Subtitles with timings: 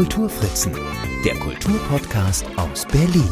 [0.00, 0.72] Kulturfritzen,
[1.26, 3.28] der Kulturpodcast aus Berlin.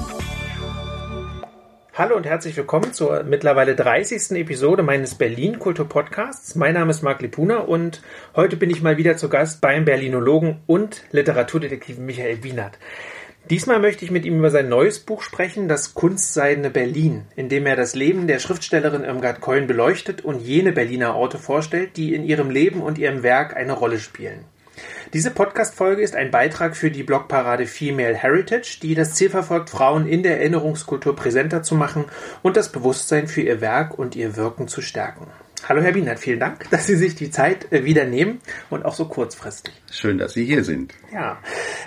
[1.94, 4.32] Hallo und herzlich willkommen zur mittlerweile 30.
[4.32, 6.56] Episode meines Berlin Kulturpodcasts.
[6.56, 8.02] Mein Name ist Marc Lipuna und
[8.36, 12.78] heute bin ich mal wieder zu Gast beim Berlinologen und Literaturdetektiven Michael Wienert.
[13.48, 17.64] Diesmal möchte ich mit ihm über sein neues Buch sprechen, das Kunstseidene Berlin, in dem
[17.64, 22.24] er das Leben der Schriftstellerin Irmgard Keun beleuchtet und jene Berliner Orte vorstellt, die in
[22.24, 24.44] ihrem Leben und ihrem Werk eine Rolle spielen.
[25.14, 30.06] Diese Podcast-Folge ist ein Beitrag für die Blogparade Female Heritage, die das Ziel verfolgt, Frauen
[30.06, 32.04] in der Erinnerungskultur präsenter zu machen
[32.42, 35.26] und das Bewusstsein für ihr Werk und ihr Wirken zu stärken.
[35.66, 38.40] Hallo Herr Bienert, vielen Dank, dass Sie sich die Zeit äh, wieder nehmen
[38.70, 39.74] und auch so kurzfristig.
[39.90, 40.94] Schön, dass Sie hier sind.
[41.12, 41.38] Ja,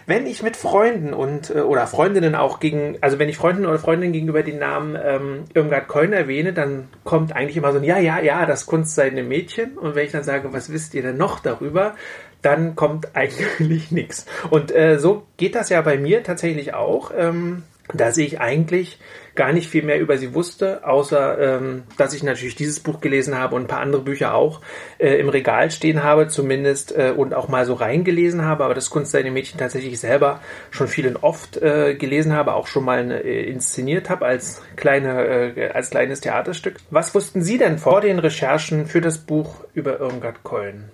[0.05, 3.79] wenn ich mit Freunden und äh, oder Freundinnen auch gegen, also wenn ich Freunden oder
[3.79, 7.97] Freundinnen gegenüber den Namen ähm, Irmgard Keun erwähne, dann kommt eigentlich immer so ein Ja,
[7.97, 9.77] ja, ja, das kunstseidene Mädchen.
[9.77, 11.95] Und wenn ich dann sage, was wisst ihr denn noch darüber,
[12.41, 14.25] dann kommt eigentlich nichts.
[14.49, 18.99] Und äh, so geht das ja bei mir tatsächlich auch, ähm, dass ich eigentlich
[19.35, 23.37] gar nicht viel mehr über sie wusste, außer ähm, dass ich natürlich dieses Buch gelesen
[23.37, 24.61] habe und ein paar andere Bücher auch
[24.97, 28.89] äh, im Regal stehen habe, zumindest äh, und auch mal so reingelesen habe, aber das
[28.89, 33.09] Kunst seine Mädchen tatsächlich selber schon viel und oft äh, gelesen habe, auch schon mal
[33.11, 36.75] äh, inszeniert habe als kleine äh, als kleines Theaterstück.
[36.89, 40.89] Was wussten Sie denn vor den Recherchen für das Buch über Irmgard Köln?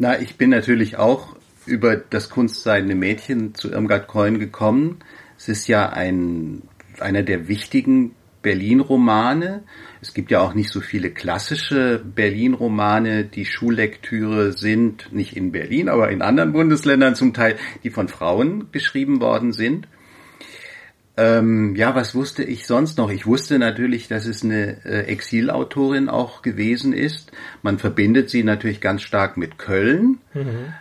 [0.00, 1.34] Na, ich bin natürlich auch
[1.66, 5.00] über das kunstseidene Mädchen zu Irmgard Keun gekommen.
[5.36, 6.62] Es ist ja ein,
[7.00, 9.64] einer der wichtigen Berlin-Romane.
[10.00, 15.88] Es gibt ja auch nicht so viele klassische Berlin-Romane, die Schullektüre sind, nicht in Berlin,
[15.88, 19.88] aber in anderen Bundesländern zum Teil, die von Frauen geschrieben worden sind.
[21.18, 23.10] Ähm, ja, was wusste ich sonst noch?
[23.10, 27.32] Ich wusste natürlich, dass es eine äh, Exilautorin auch gewesen ist.
[27.62, 30.18] Man verbindet sie natürlich ganz stark mit Köln.
[30.32, 30.74] Mhm.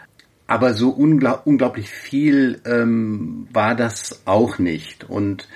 [0.45, 5.09] Aber so unglaub unglaublich viel ähm, war das auch nicht.
[5.09, 5.47] Und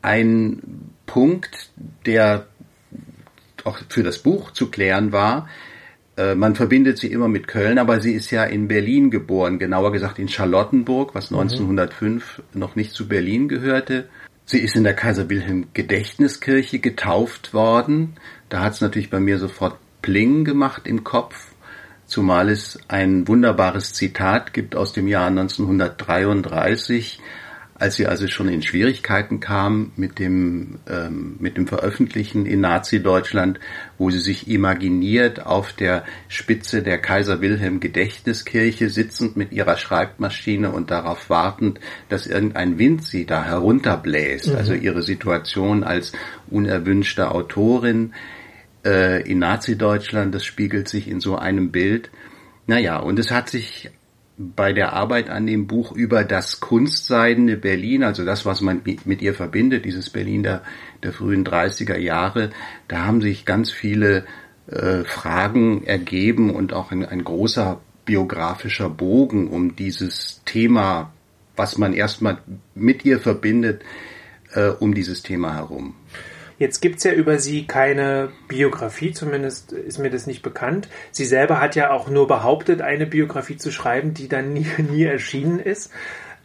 [0.00, 0.62] ein
[1.04, 1.70] Punkt,
[2.06, 2.46] der
[3.64, 5.46] auch für das Buch zu klären war,
[6.16, 9.92] äh, man verbindet sie immer mit Köln, aber sie ist ja in Berlin geboren, genauer
[9.92, 12.60] gesagt in Charlottenburg, was 1905 mhm.
[12.60, 14.08] noch nicht zu Berlin gehörte.
[14.44, 18.14] Sie ist in der Kaiser Wilhelm Gedächtniskirche getauft worden.
[18.48, 21.54] Da hat es natürlich bei mir sofort Pling gemacht im Kopf,
[22.06, 27.20] zumal es ein wunderbares Zitat gibt aus dem Jahr 1933,
[27.82, 33.58] als sie also schon in Schwierigkeiten kam mit dem, ähm, mit dem Veröffentlichen in Nazi-Deutschland,
[33.98, 40.70] wo sie sich imaginiert auf der Spitze der Kaiser Wilhelm Gedächtniskirche sitzend mit ihrer Schreibmaschine
[40.70, 44.50] und darauf wartend, dass irgendein Wind sie da herunterbläst.
[44.50, 44.56] Mhm.
[44.56, 46.12] Also ihre Situation als
[46.48, 48.12] unerwünschte Autorin
[48.84, 52.12] äh, in Nazi-Deutschland, das spiegelt sich in so einem Bild.
[52.68, 53.90] Naja, und es hat sich
[54.56, 59.22] bei der Arbeit an dem Buch über das kunstseidene Berlin, also das, was man mit
[59.22, 60.62] ihr verbindet, dieses Berlin der,
[61.02, 62.50] der frühen 30er Jahre,
[62.88, 64.24] da haben sich ganz viele
[64.66, 71.12] äh, Fragen ergeben und auch ein, ein großer biografischer Bogen um dieses Thema,
[71.56, 72.38] was man erstmal
[72.74, 73.82] mit ihr verbindet,
[74.54, 75.94] äh, um dieses Thema herum.
[76.62, 80.88] Jetzt gibt's ja über sie keine Biografie, zumindest ist mir das nicht bekannt.
[81.10, 85.02] Sie selber hat ja auch nur behauptet, eine Biografie zu schreiben, die dann nie, nie
[85.02, 85.90] erschienen ist.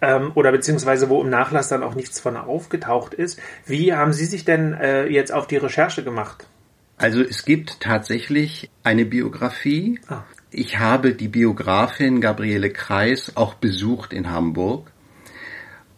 [0.01, 3.39] Ähm, oder beziehungsweise wo im Nachlass dann auch nichts von aufgetaucht ist.
[3.67, 6.47] Wie haben Sie sich denn äh, jetzt auf die Recherche gemacht?
[6.97, 9.99] Also es gibt tatsächlich eine Biografie.
[10.07, 10.23] Ah.
[10.49, 14.89] Ich habe die Biografin Gabriele Kreis auch besucht in Hamburg.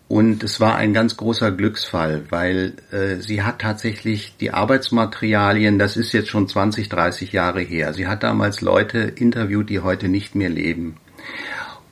[0.10, 5.98] Und es war ein ganz großer Glücksfall, weil äh, sie hat tatsächlich die Arbeitsmaterialien, das
[5.98, 7.94] ist jetzt schon 20, 30 Jahre her.
[7.94, 10.98] Sie hat damals Leute interviewt, die heute nicht mehr leben.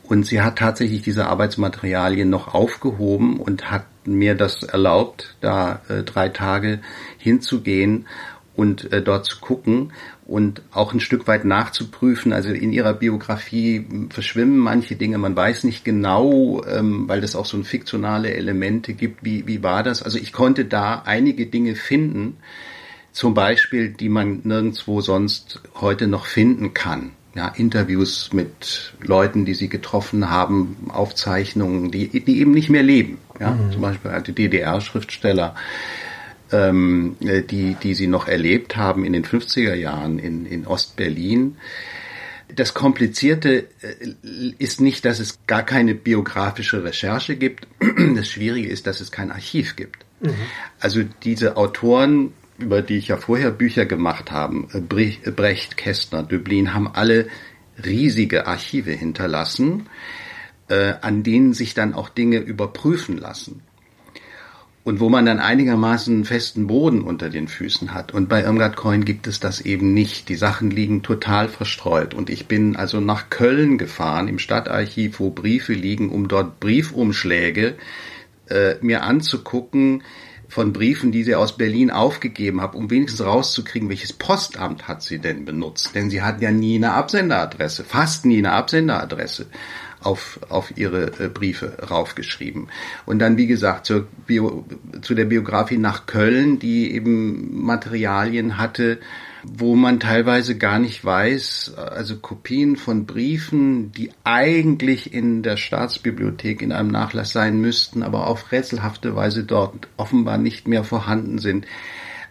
[0.01, 6.01] Und sie hat tatsächlich diese Arbeitsmaterialien noch aufgehoben und hat mir das erlaubt, da äh,
[6.01, 6.79] drei Tage
[7.19, 8.07] hinzugehen
[8.55, 9.93] und äh, dort zu gucken
[10.27, 12.33] und auch ein Stück weit nachzuprüfen.
[12.33, 17.45] Also in ihrer Biografie verschwimmen manche Dinge, man weiß nicht genau, ähm, weil das auch
[17.45, 20.03] so ein fiktionale Elemente gibt, wie, wie war das.
[20.03, 22.37] Also ich konnte da einige Dinge finden,
[23.13, 27.11] zum Beispiel, die man nirgendwo sonst heute noch finden kann.
[27.33, 33.19] Ja, Interviews mit Leuten, die sie getroffen haben, Aufzeichnungen, die, die eben nicht mehr leben.
[33.39, 33.71] Ja, mhm.
[33.71, 35.55] zum Beispiel alte DDR-Schriftsteller
[36.51, 41.57] ähm, äh, die, die sie noch erlebt haben in den 50er Jahren in, in Ostberlin.
[42.53, 47.67] Das Komplizierte äh, ist nicht, dass es gar keine biografische Recherche gibt.
[48.15, 50.05] Das Schwierige ist, dass es kein Archiv gibt.
[50.21, 50.33] Mhm.
[50.79, 56.73] Also diese Autoren, über die ich ja vorher Bücher gemacht habe, äh, Brecht, Kästner, Döblin,
[56.73, 57.27] haben alle
[57.83, 59.87] riesige Archive hinterlassen
[60.69, 63.61] äh, an denen sich dann auch Dinge überprüfen lassen
[64.87, 68.13] und wo man dann einigermaßen festen Boden unter den Füßen hat.
[68.13, 70.29] Und bei Irmgard Coin gibt es das eben nicht.
[70.29, 72.13] Die Sachen liegen total verstreut.
[72.13, 77.75] Und ich bin also nach Köln gefahren, im Stadtarchiv, wo Briefe liegen, um dort Briefumschläge
[78.49, 80.03] äh, mir anzugucken
[80.47, 85.19] von Briefen, die sie aus Berlin aufgegeben hat, um wenigstens rauszukriegen, welches Postamt hat sie
[85.19, 85.95] denn benutzt.
[85.95, 89.47] Denn sie hatten ja nie eine Absenderadresse, fast nie eine Absenderadresse
[90.01, 92.67] auf, auf ihre äh, Briefe raufgeschrieben.
[93.05, 94.65] Und dann, wie gesagt, zur Bio,
[95.01, 98.99] zu der Biografie nach Köln, die eben Materialien hatte,
[99.43, 106.61] wo man teilweise gar nicht weiß, also Kopien von Briefen, die eigentlich in der Staatsbibliothek
[106.61, 111.65] in einem Nachlass sein müssten, aber auf rätselhafte Weise dort offenbar nicht mehr vorhanden sind.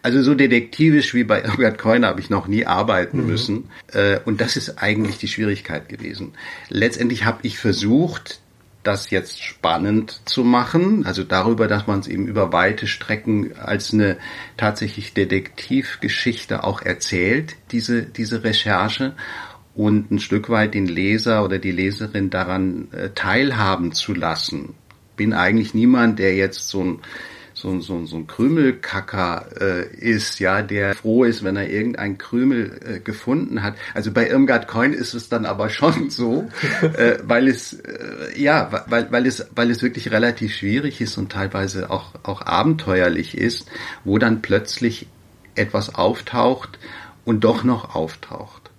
[0.07, 3.27] Also so detektivisch wie bei Irmgard Keuner habe ich noch nie arbeiten mhm.
[3.27, 3.71] müssen.
[3.93, 6.35] Äh, und das ist eigentlich die Schwierigkeit gewesen.
[6.69, 8.39] Letztendlich habe ich versucht,
[8.85, 13.93] das jetzt spannend zu machen, also darüber, dass man es eben über weite Strecken als
[13.93, 14.17] eine
[14.57, 19.17] tatsächlich Detektivgeschichte auch erzählt, diese, diese Recherche
[19.75, 24.75] und ein Stück weit den Leser oder die Leserin daran äh, teilhaben zu lassen.
[25.17, 26.99] Bin eigentlich niemand, der jetzt so ein
[27.67, 32.79] so, so, so ein Krümelkacker äh, ist, ja, der froh ist, wenn er irgendein Krümel
[32.85, 33.75] äh, gefunden hat.
[33.93, 36.49] Also bei Irmgard Coin ist es dann aber schon so,
[36.83, 41.33] äh, weil es äh, ja, weil, weil es weil es wirklich relativ schwierig ist und
[41.33, 43.69] teilweise auch auch abenteuerlich ist,
[44.05, 45.09] wo dann plötzlich
[45.57, 46.79] etwas auftaucht
[47.25, 48.71] und doch noch auftaucht.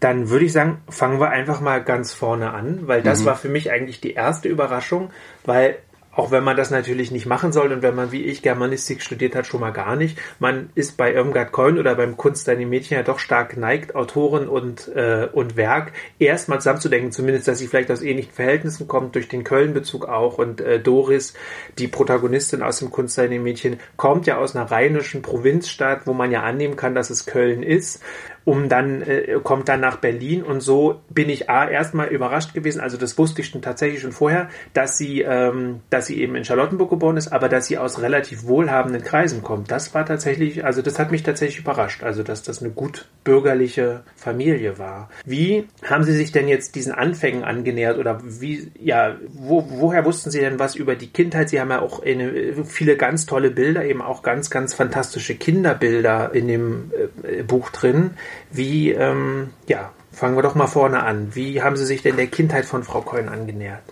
[0.00, 3.24] Dann würde ich sagen, fangen wir einfach mal ganz vorne an, weil das mhm.
[3.24, 5.10] war für mich eigentlich die erste Überraschung,
[5.46, 5.78] weil
[6.16, 9.34] auch wenn man das natürlich nicht machen soll und wenn man wie ich Germanistik studiert
[9.34, 10.18] hat, schon mal gar nicht.
[10.38, 14.48] Man ist bei Irmgard Coin oder beim Kunst deine Mädchen ja doch stark geneigt, Autoren
[14.48, 19.28] und, äh, und Werk erstmal zusammenzudenken, zumindest, dass sie vielleicht aus ähnlichen Verhältnissen kommt, durch
[19.28, 20.38] den Köln-Bezug auch.
[20.38, 21.34] Und äh, Doris,
[21.78, 26.30] die Protagonistin aus dem Kunst deine Mädchen, kommt ja aus einer rheinischen Provinzstadt, wo man
[26.30, 28.02] ja annehmen kann, dass es Köln ist
[28.44, 32.80] um dann äh, kommt dann nach Berlin und so bin ich a erstmal überrascht gewesen,
[32.80, 36.44] also das wusste ich schon tatsächlich schon vorher, dass sie ähm, dass sie eben in
[36.44, 39.70] Charlottenburg geboren ist, aber dass sie aus relativ wohlhabenden Kreisen kommt.
[39.70, 44.02] Das war tatsächlich, also das hat mich tatsächlich überrascht, also dass das eine gut bürgerliche
[44.16, 45.08] Familie war.
[45.24, 50.30] Wie haben Sie sich denn jetzt diesen Anfängen angenähert oder wie ja, wo, woher wussten
[50.30, 51.48] Sie denn was über die Kindheit?
[51.48, 56.34] Sie haben ja auch eine, viele ganz tolle Bilder, eben auch ganz ganz fantastische Kinderbilder
[56.34, 56.92] in dem
[57.22, 58.10] äh, Buch drin.
[58.50, 61.34] Wie, ähm, ja, fangen wir doch mal vorne an.
[61.34, 63.82] Wie haben Sie sich denn der Kindheit von Frau Keun angenähert?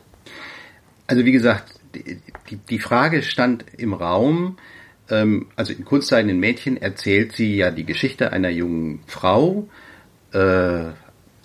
[1.06, 2.20] Also wie gesagt, die,
[2.56, 4.56] die, Frage stand im Raum,
[5.10, 9.68] ähm, also in Kunstzeiten Mädchen erzählt sie ja die Geschichte einer jungen Frau,
[10.32, 10.84] äh,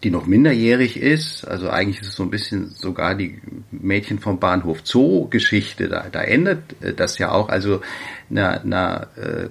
[0.04, 1.46] die noch minderjährig ist.
[1.46, 3.42] Also eigentlich ist es so ein bisschen sogar die
[3.72, 5.90] Mädchen vom Bahnhof Zoo Geschichte.
[5.90, 7.50] Da, da endet äh, das ja auch.
[7.50, 7.82] Also
[8.30, 9.50] einer, einer äh,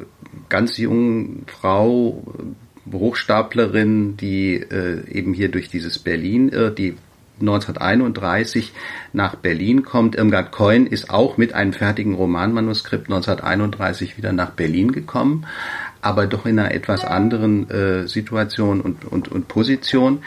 [0.49, 2.23] ganz jungen Frau,
[2.93, 6.97] Hochstaplerin, die äh, eben hier durch dieses Berlin irrt, die
[7.41, 8.73] 1931
[9.13, 10.17] nach Berlin kommt.
[10.17, 15.47] Irmgard Coin ist auch mit einem fertigen Romanmanuskript 1931 wieder nach Berlin gekommen,
[16.01, 20.23] aber doch in einer etwas anderen äh, Situation und, und, und Position.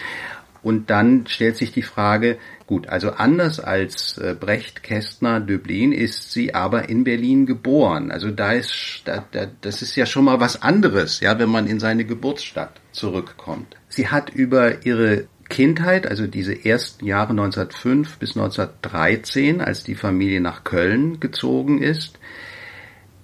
[0.70, 6.32] Und dann stellt sich die Frage, gut, also anders als äh, Brecht, Kästner, Döblin ist
[6.32, 8.12] sie aber in Berlin geboren.
[8.12, 11.66] Also da ist, da, da, das ist ja schon mal was anderes, ja, wenn man
[11.66, 13.78] in seine Geburtsstadt zurückkommt.
[13.88, 20.40] Sie hat über ihre Kindheit, also diese ersten Jahre 1905 bis 1913, als die Familie
[20.40, 22.20] nach Köln gezogen ist,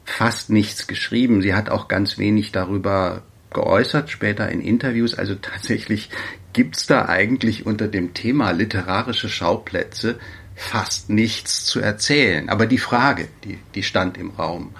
[0.03, 1.43] fast nichts geschrieben.
[1.43, 3.21] Sie hat auch ganz wenig darüber
[3.55, 5.15] geäußert, später in Interviews.
[5.15, 6.11] Also tatsächlich
[6.53, 10.19] gibt's da eigentlich unter dem Thema literarische Schauplätze
[10.55, 12.49] fast nichts zu erzählen.
[12.49, 14.75] Aber die Frage, die, die stand im Raum.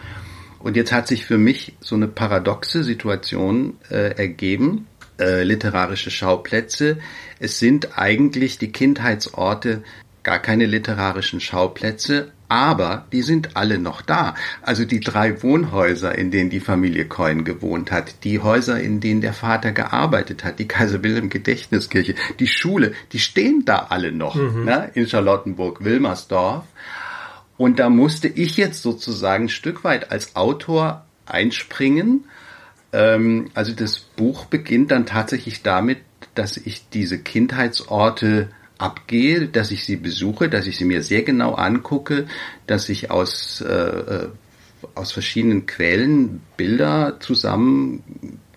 [0.59, 4.87] Und jetzt hat sich für mich so eine paradoxe Situation äh, ergeben.
[5.17, 6.97] Äh, literarische Schauplätze.
[7.39, 9.83] Es sind eigentlich die Kindheitsorte
[10.23, 14.35] gar keine literarischen Schauplätze, aber die sind alle noch da.
[14.61, 19.21] Also die drei Wohnhäuser, in denen die Familie Coin gewohnt hat, die Häuser, in denen
[19.21, 24.35] der Vater gearbeitet hat, die Kaiser Wilhelm Gedächtniskirche, die Schule, die stehen da alle noch
[24.35, 24.65] mhm.
[24.65, 26.65] ne, in Charlottenburg, Wilmersdorf.
[27.57, 32.25] Und da musste ich jetzt sozusagen ein Stück weit als Autor einspringen.
[32.91, 35.99] Ähm, also das Buch beginnt dann tatsächlich damit,
[36.35, 41.53] dass ich diese Kindheitsorte abgehe, dass ich sie besuche, dass ich sie mir sehr genau
[41.53, 42.25] angucke,
[42.67, 44.27] dass ich aus, äh,
[44.95, 48.03] aus verschiedenen Quellen Bilder zusammen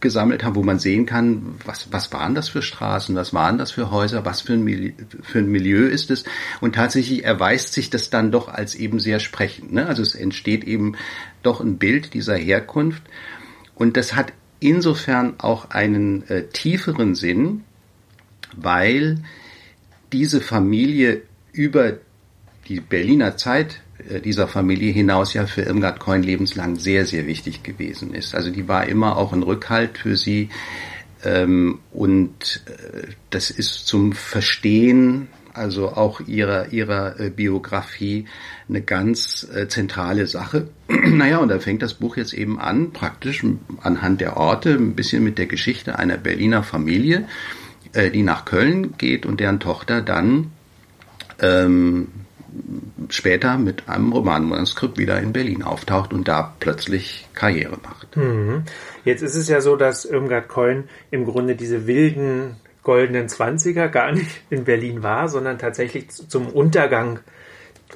[0.01, 3.73] gesammelt haben, wo man sehen kann, was, was waren das für Straßen, was waren das
[3.73, 6.25] für Häuser, was für ein, Milieu, für ein Milieu ist es.
[6.61, 9.73] Und tatsächlich erweist sich das dann doch als eben sehr sprechend.
[9.73, 9.87] Ne?
[9.87, 10.95] Also es entsteht eben
[11.43, 13.03] doch ein Bild dieser Herkunft.
[13.75, 17.65] Und das hat insofern auch einen äh, tieferen Sinn,
[18.57, 19.19] weil
[20.13, 21.23] diese Familie
[21.53, 21.99] über
[22.69, 27.63] die Berliner Zeit äh, dieser Familie hinaus ja für Irmgard Coin lebenslang sehr, sehr wichtig
[27.63, 28.35] gewesen ist.
[28.35, 30.51] Also die war immer auch ein Rückhalt für sie.
[31.25, 38.27] Ähm, und äh, das ist zum Verstehen, also auch ihrer, ihrer äh, Biografie,
[38.69, 40.69] eine ganz zentrale Sache.
[40.89, 43.45] naja, und da fängt das Buch jetzt eben an, praktisch
[43.81, 47.27] anhand der Orte, ein bisschen mit der Geschichte einer Berliner Familie,
[47.95, 50.53] die nach Köln geht und deren Tochter dann
[51.41, 52.09] ähm,
[53.09, 58.17] später mit einem Romanmanuskript wieder in Berlin auftaucht und da plötzlich Karriere macht.
[58.17, 58.65] Mhm.
[59.05, 64.13] Jetzt ist es ja so, dass Irmgard Keun im Grunde diese wilden goldenen Zwanziger gar
[64.13, 67.38] nicht in Berlin war, sondern tatsächlich zum Untergang äh,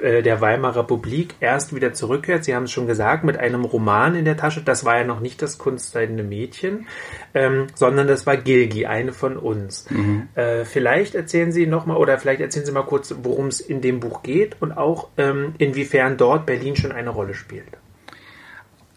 [0.00, 2.44] der Weimarer Republik erst wieder zurückkehrt.
[2.44, 4.62] Sie haben es schon gesagt, mit einem Roman in der Tasche.
[4.62, 6.87] Das war ja noch nicht das kunstleidende Mädchen,
[7.34, 9.90] ähm, sondern das war Gilgi, eine von uns.
[9.90, 10.28] Mhm.
[10.34, 14.00] Äh, vielleicht erzählen Sie nochmal oder vielleicht erzählen Sie mal kurz, worum es in dem
[14.00, 17.82] Buch geht und auch ähm, inwiefern dort Berlin schon eine Rolle spielt.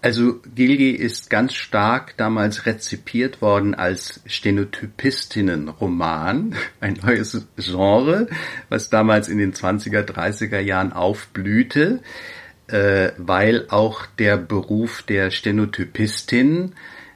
[0.06, 8.28] Also Gilgi ist ganz stark damals rezipiert worden als Stenotypistinnen-Roman, ein neues Genre,
[8.70, 12.02] was damals in den 20er, 30er Jahren aufblühte,
[12.68, 16.74] äh, weil auch der Beruf der Stenotypistin,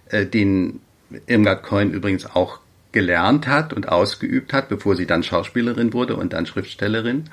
[0.10, 0.79] äh, den
[1.27, 2.60] Irmgard Coin übrigens auch
[2.91, 7.25] gelernt hat und ausgeübt hat, bevor sie dann Schauspielerin wurde und dann Schriftstellerin,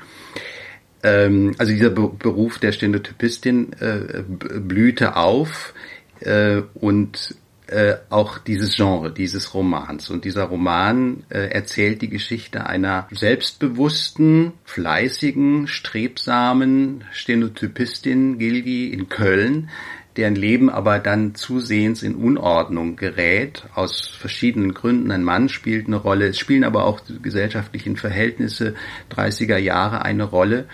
[1.07, 5.73] ähm, also dieser Be Beruf der Stenotypistin äh, blühte auf
[6.21, 7.37] äh, und
[7.69, 10.11] äh, auch dieses Genre, dieses Romans.
[10.11, 19.71] Und dieser Roman äh, erzählt die Geschichte einer selbstbewussten, fleißigen, strebsamen Stenotypistin Gilgi in Köln,
[20.17, 25.11] deren Leben aber dann zusehends in Unordnung gerät, aus verschiedenen Gründen.
[25.11, 28.75] Ein Mann spielt eine Rolle, es spielen aber auch die gesellschaftlichen Verhältnisse
[29.15, 30.67] 30er Jahre eine Rolle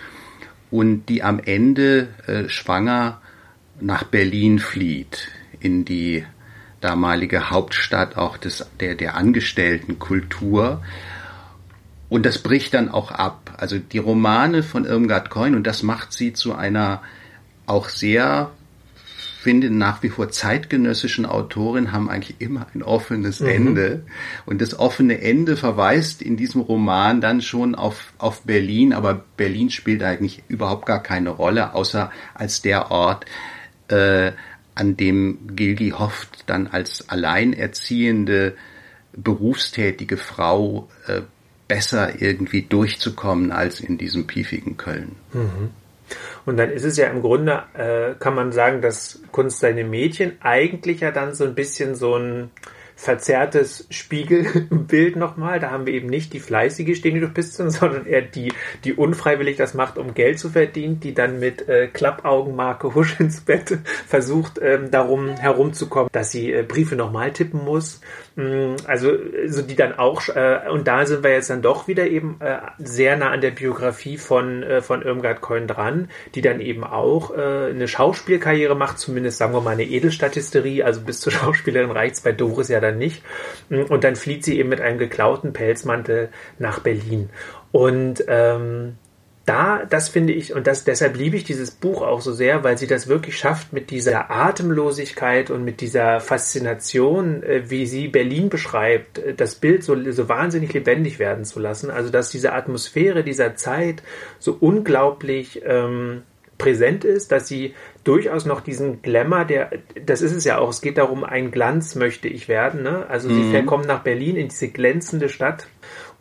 [0.73, 3.21] und die am Ende äh, schwanger
[3.79, 5.27] nach Berlin flieht,
[5.59, 6.25] in die
[6.81, 10.81] damalige Hauptstadt auch des, der, der Angestelltenkultur.
[12.09, 13.53] Und das bricht dann auch ab.
[13.59, 17.03] Also die Romane von Irmgard Coin, und das macht sie zu einer
[17.67, 18.49] auch sehr
[19.43, 23.47] finde, nach wie vor zeitgenössischen Autoren haben eigentlich immer ein offenes mhm.
[23.47, 24.03] Ende.
[24.45, 29.69] Und das offene Ende verweist in diesem Roman dann schon auf, auf Berlin, aber Berlin
[29.69, 33.25] spielt eigentlich überhaupt gar keine Rolle, außer als der Ort,
[33.89, 34.31] äh,
[34.75, 38.55] an dem Gilgi hofft, dann als alleinerziehende,
[39.15, 41.21] berufstätige Frau äh,
[41.67, 45.15] besser irgendwie durchzukommen als in diesem piefigen Köln.
[45.33, 45.69] Mhm.
[46.45, 50.37] Und dann ist es ja im Grunde, äh, kann man sagen, dass Kunst seine Mädchen
[50.41, 52.51] eigentlich ja dann so ein bisschen so ein
[52.95, 55.59] verzerrtes Spiegelbild nochmal.
[55.59, 58.53] Da haben wir eben nicht die fleißige Stenotypistin, sondern eher die,
[58.83, 63.41] die unfreiwillig das macht, um Geld zu verdienen, die dann mit äh, Klappaugenmarke Husch ins
[63.41, 63.77] Bett
[64.07, 68.01] versucht, ähm, darum herumzukommen, dass sie äh, Briefe nochmal tippen muss.
[68.35, 69.11] Mm, also,
[69.47, 72.57] so die dann auch, äh, und da sind wir jetzt dann doch wieder eben äh,
[72.79, 77.35] sehr nah an der Biografie von, äh, von Irmgard Coin dran, die dann eben auch
[77.37, 82.21] äh, eine Schauspielkarriere macht, zumindest sagen wir mal eine Edelstatisterie, also bis zur Schauspielerin reicht's
[82.21, 83.23] bei Doris ja dann nicht.
[83.69, 87.29] Mm, und dann flieht sie eben mit einem geklauten Pelzmantel nach Berlin.
[87.71, 88.97] Und ähm,
[89.45, 92.77] da, das finde ich, und das, deshalb liebe ich dieses Buch auch so sehr, weil
[92.77, 98.47] sie das wirklich schafft, mit dieser Atemlosigkeit und mit dieser Faszination, äh, wie sie Berlin
[98.49, 101.91] beschreibt, äh, das Bild so, so wahnsinnig lebendig werden zu lassen.
[101.91, 104.01] Also, dass diese Atmosphäre dieser Zeit
[104.39, 106.23] so unglaublich ähm,
[106.57, 107.73] präsent ist, dass sie
[108.05, 109.71] durchaus noch diesen Glamour, der,
[110.05, 112.83] das ist es ja auch, es geht darum, ein Glanz möchte ich werden.
[112.83, 113.05] Ne?
[113.09, 113.51] Also mhm.
[113.51, 115.67] sie kommt nach Berlin in diese glänzende Stadt,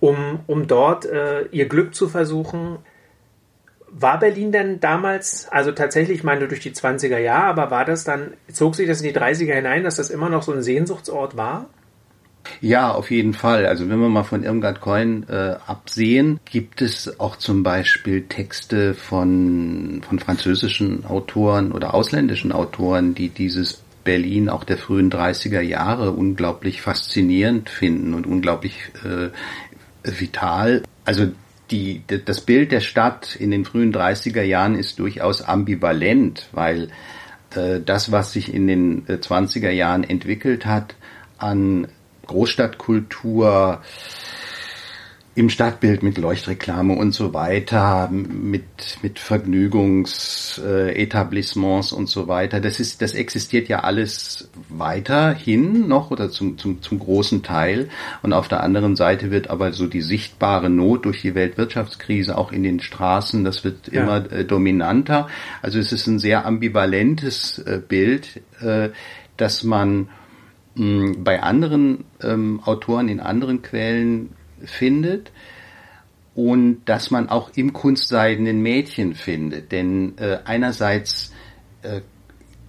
[0.00, 2.78] um, um dort äh, ihr Glück zu versuchen.
[3.94, 8.04] War Berlin denn damals, also tatsächlich, ich meine durch die 20er Jahre, aber war das
[8.04, 11.36] dann, zog sich das in die 30er hinein, dass das immer noch so ein Sehnsuchtsort
[11.36, 11.66] war?
[12.60, 13.66] Ja, auf jeden Fall.
[13.66, 18.94] Also wenn wir mal von Irmgard Coin äh, absehen, gibt es auch zum Beispiel Texte
[18.94, 26.12] von, von französischen Autoren oder ausländischen Autoren, die dieses Berlin auch der frühen 30er Jahre
[26.12, 29.28] unglaublich faszinierend finden und unglaublich äh,
[30.02, 30.82] vital.
[31.04, 31.28] Also
[31.72, 36.90] die, das Bild der Stadt in den frühen 30er Jahren ist durchaus ambivalent, weil
[37.54, 40.94] äh, das, was sich in den 20er äh, Jahren entwickelt hat,
[41.38, 41.88] an
[42.26, 43.82] Großstadtkultur,
[45.34, 52.60] im Stadtbild mit Leuchtreklame und so weiter, mit, mit Vergnügungsetablissements und so weiter.
[52.60, 57.88] Das ist, das existiert ja alles weiterhin noch oder zum, zum, zum großen Teil.
[58.22, 62.52] Und auf der anderen Seite wird aber so die sichtbare Not durch die Weltwirtschaftskrise auch
[62.52, 64.02] in den Straßen, das wird ja.
[64.02, 65.28] immer äh, dominanter.
[65.62, 68.90] Also es ist ein sehr ambivalentes äh, Bild, äh,
[69.38, 70.10] dass man
[70.74, 75.30] mh, bei anderen ähm, Autoren in anderen Quellen findet
[76.34, 79.72] und dass man auch im kunstseidenen Mädchen findet.
[79.72, 81.32] Denn äh, einerseits
[81.82, 82.00] äh,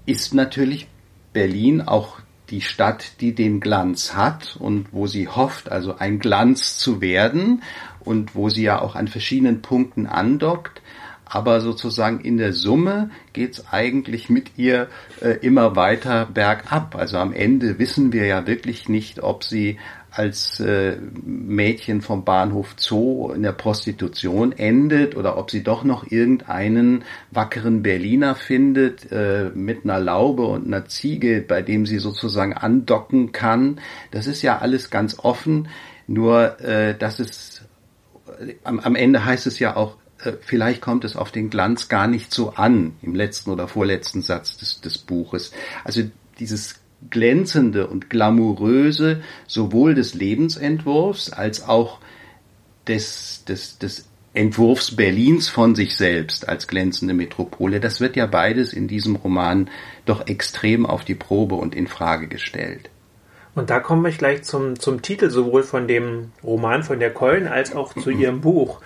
[0.06, 0.88] ist natürlich
[1.32, 2.20] Berlin auch
[2.50, 7.64] die Stadt, die den Glanz hat und wo sie hofft, also ein Glanz zu werden
[8.02, 10.82] und wo sie ja auch an verschiedenen Punkten andockt.
[11.26, 14.88] Aber sozusagen in der Summe geht's eigentlich mit ihr
[15.20, 16.96] äh, immer weiter bergab.
[16.96, 19.80] Also am Ende wissen wir ja wirklich nicht, ob sie
[20.16, 26.10] als äh, Mädchen vom Bahnhof Zoo in der Prostitution endet oder ob sie doch noch
[26.12, 32.54] irgendeinen wackeren Berliner findet äh, mit einer Laube und einer Ziege, bei dem sie sozusagen
[32.54, 33.80] andocken kann.
[34.12, 35.68] Das ist ja alles ganz offen,
[36.06, 37.64] nur äh, das ist
[38.64, 42.08] am, am Ende heißt es ja auch, äh, vielleicht kommt es auf den Glanz gar
[42.08, 45.52] nicht so an im letzten oder vorletzten Satz des, des Buches.
[45.84, 46.04] Also
[46.40, 52.00] dieses glänzende und glamouröse sowohl des Lebensentwurfs als auch
[52.88, 57.80] des, des, des Entwurfs Berlins von sich selbst als glänzende Metropole.
[57.80, 59.70] Das wird ja beides in diesem Roman
[60.06, 62.90] doch extrem auf die Probe und in Frage gestellt.
[63.56, 67.48] Und da kommen wir gleich zum, zum Titel sowohl von dem Roman von der Keulen
[67.48, 68.82] als auch zu ihrem Buch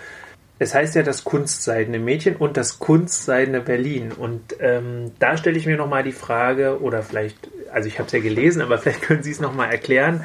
[0.59, 4.11] es heißt ja das kunstseidene Mädchen und das kunstseidene Berlin.
[4.11, 8.13] Und ähm, da stelle ich mir nochmal die Frage, oder vielleicht, also ich habe es
[8.13, 10.23] ja gelesen, aber vielleicht können Sie es nochmal erklären.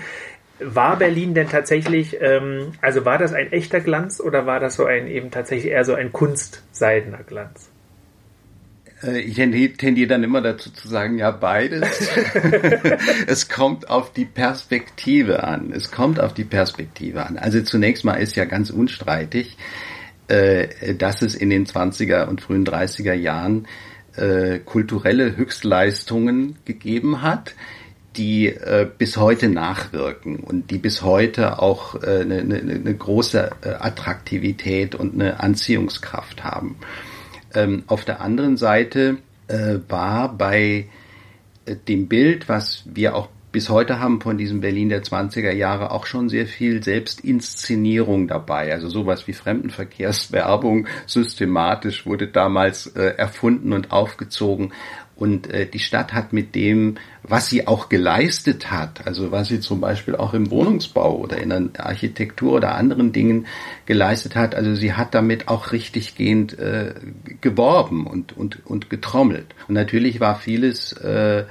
[0.61, 4.87] War Berlin denn tatsächlich, ähm, also war das ein echter Glanz oder war das so
[4.87, 7.69] ein eben tatsächlich eher so ein kunstseidener Glanz?
[9.03, 12.09] Äh, ich tendiere dann immer dazu zu sagen, ja, beides.
[13.27, 15.73] es kommt auf die Perspektive an.
[15.73, 17.39] Es kommt auf die Perspektive an.
[17.39, 19.57] Also zunächst mal ist ja ganz unstreitig,
[20.29, 23.67] äh, dass es in den 20er und frühen 30er Jahren
[24.17, 27.55] äh, kulturelle Höchstleistungen gegeben hat,
[28.17, 33.51] die äh, bis heute nachwirken und die bis heute auch äh, eine, eine, eine große
[33.63, 36.77] äh, Attraktivität und eine Anziehungskraft haben.
[37.55, 40.89] Ähm, auf der anderen Seite äh, war bei
[41.65, 45.91] äh, dem Bild, was wir auch bis heute haben von diesem Berlin der 20er Jahre
[45.91, 48.73] auch schon sehr viel Selbstinszenierung dabei.
[48.73, 54.73] Also sowas wie Fremdenverkehrswerbung systematisch wurde damals äh, erfunden und aufgezogen.
[55.15, 59.61] Und äh, die Stadt hat mit dem, was sie auch geleistet hat, also was sie
[59.61, 63.47] zum Beispiel auch im Wohnungsbau oder in der Architektur oder anderen Dingen
[63.85, 66.95] geleistet hat, also sie hat damit auch richtiggehend äh,
[67.43, 69.55] geworben und, und, und getrommelt.
[69.69, 71.45] Und natürlich war vieles äh,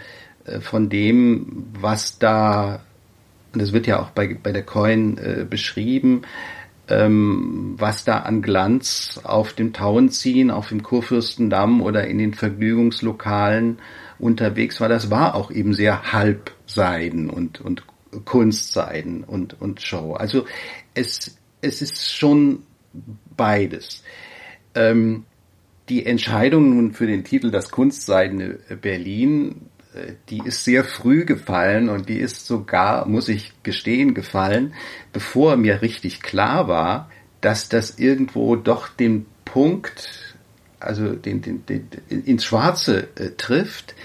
[0.62, 2.82] von dem, was da,
[3.54, 6.24] und das wird ja auch bei, bei der Coin äh, beschrieben,
[6.88, 13.80] ähm, was da an Glanz auf dem Tauenziehen, auf dem Kurfürstendamm oder in den Vergnügungslokalen
[14.20, 17.84] unterwegs war, das war auch eben sehr Halbseiden und, und
[18.26, 20.14] Kunstseiden und, und Show.
[20.14, 20.46] Also
[20.94, 22.64] es, es ist schon
[23.38, 24.04] beides.
[24.76, 25.26] Ähm,
[25.90, 29.70] die Entscheidung nun für den Titel Das Kunstseidene Berlin
[30.30, 34.74] die ist sehr früh gefallen und die ist sogar, muss ich gestehen, gefallen,
[35.12, 37.10] bevor mir richtig klar war,
[37.42, 40.36] dass das irgendwo doch den Punkt,
[40.80, 43.96] also den, den, den ins Schwarze äh, trifft,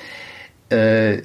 [0.71, 1.23] äh,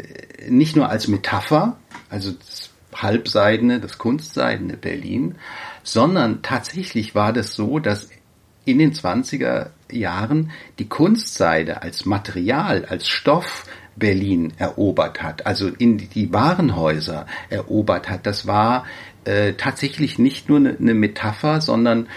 [0.47, 1.77] nicht nur als Metapher,
[2.09, 5.35] also das halbseidene, das kunstseidene Berlin,
[5.83, 8.09] sondern tatsächlich war das so, dass
[8.65, 15.97] in den 20er Jahren die Kunstseide als Material, als Stoff Berlin erobert hat, also in
[15.97, 18.25] die Warenhäuser erobert hat.
[18.25, 18.85] Das war
[19.25, 22.07] äh, tatsächlich nicht nur eine, eine Metapher, sondern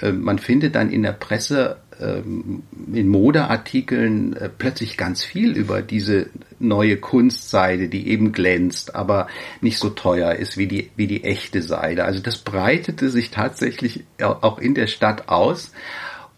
[0.00, 5.82] äh, man findet dann in der Presse ähm, in Modeartikeln äh, plötzlich ganz viel über
[5.82, 9.28] diese neue Kunstseide, die eben glänzt, aber
[9.60, 12.04] nicht so teuer ist wie die, wie die echte Seide.
[12.04, 15.72] Also das breitete sich tatsächlich auch in der Stadt aus.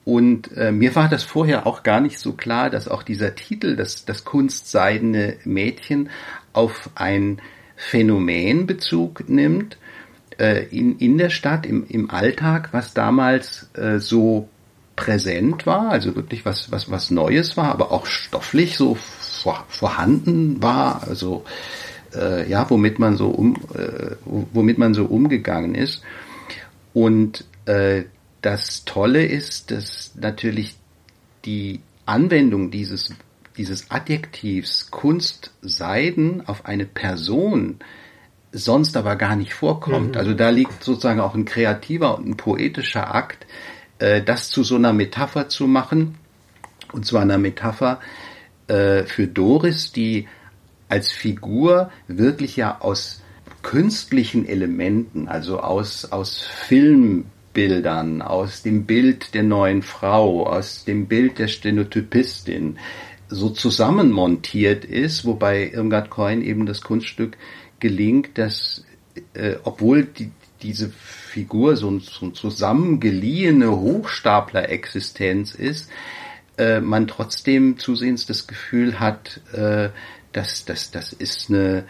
[0.06, 3.74] Und äh, mir war das vorher auch gar nicht so klar, dass auch dieser Titel,
[3.74, 6.10] das, das kunstseidene Mädchen,
[6.52, 7.42] auf ein
[7.74, 9.78] Phänomen Bezug nimmt
[10.38, 14.48] äh, in, in der Stadt, im, im Alltag, was damals äh, so
[14.94, 20.62] präsent war, also wirklich was, was, was Neues war, aber auch stofflich so vor, vorhanden
[20.62, 21.02] war.
[21.02, 21.44] Also
[22.14, 26.02] äh, ja, womit man so um, äh, womit man so umgegangen ist.
[26.94, 28.04] Und äh,
[28.46, 30.76] das Tolle ist, dass natürlich
[31.44, 33.12] die Anwendung dieses
[33.56, 37.80] dieses Adjektivs Kunstseiden auf eine Person
[38.52, 40.12] sonst aber gar nicht vorkommt.
[40.12, 40.18] Mhm.
[40.18, 43.46] Also da liegt sozusagen auch ein kreativer und ein poetischer Akt,
[43.98, 46.14] äh, das zu so einer Metapher zu machen.
[46.92, 47.98] Und zwar einer Metapher
[48.68, 50.28] äh, für Doris, die
[50.88, 53.22] als Figur wirklich ja aus
[53.62, 56.42] künstlichen Elementen, also aus, aus
[57.56, 62.78] Filmbildern, aus dem Bild der neuen Frau, aus dem Bild der Stenotypistin,
[63.28, 67.38] so zusammenmontiert ist, wobei Irmgard Coin eben das Kunststück
[67.80, 68.84] gelingt, dass
[69.32, 75.90] äh, obwohl die, diese Figur so, so zusammengeliehene Hochstapler-Existenz ist,
[76.58, 79.88] äh, man trotzdem zusehends das Gefühl hat, äh,
[80.32, 81.84] dass das, das ist eine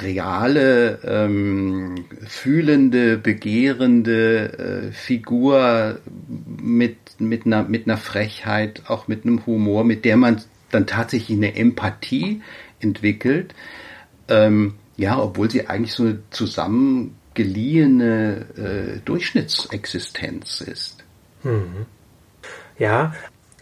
[0.00, 6.00] reale, ähm, fühlende, begehrende äh, Figur
[6.58, 11.36] mit, mit, einer, mit einer Frechheit, auch mit einem Humor, mit der man dann tatsächlich
[11.36, 12.42] eine Empathie
[12.80, 13.54] entwickelt.
[14.28, 21.04] Ähm, ja, obwohl sie eigentlich so eine zusammengeliehene äh, Durchschnittsexistenz ist.
[21.42, 21.84] Mhm.
[22.78, 23.12] Ja,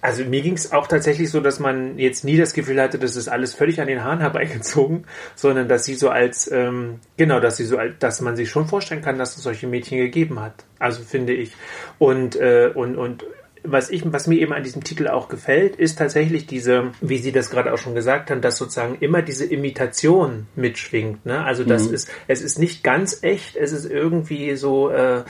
[0.05, 3.17] also mir ging es auch tatsächlich so, dass man jetzt nie das Gefühl hatte, das
[3.17, 7.57] ist alles völlig an den Haaren herbeigezogen, sondern dass sie so als, ähm, genau, dass
[7.57, 10.67] sie so, als, dass man sich schon vorstellen kann, dass es solche Mädchen gegeben hat.
[10.79, 11.53] Also finde ich.
[11.99, 13.25] Und, äh, und, und
[13.63, 17.33] was ich, was mir eben an diesem Titel auch gefällt, ist tatsächlich diese, wie Sie
[17.33, 21.25] das gerade auch schon gesagt haben, dass sozusagen immer diese Imitation mitschwingt.
[21.25, 21.43] Ne?
[21.43, 21.95] Also das mhm.
[21.95, 25.23] ist, es ist nicht ganz echt, es ist irgendwie so äh,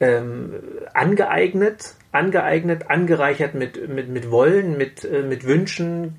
[0.00, 0.54] ähm,
[0.94, 6.18] angeeignet, angeeignet, angereichert mit, mit, mit Wollen, mit, äh, mit Wünschen.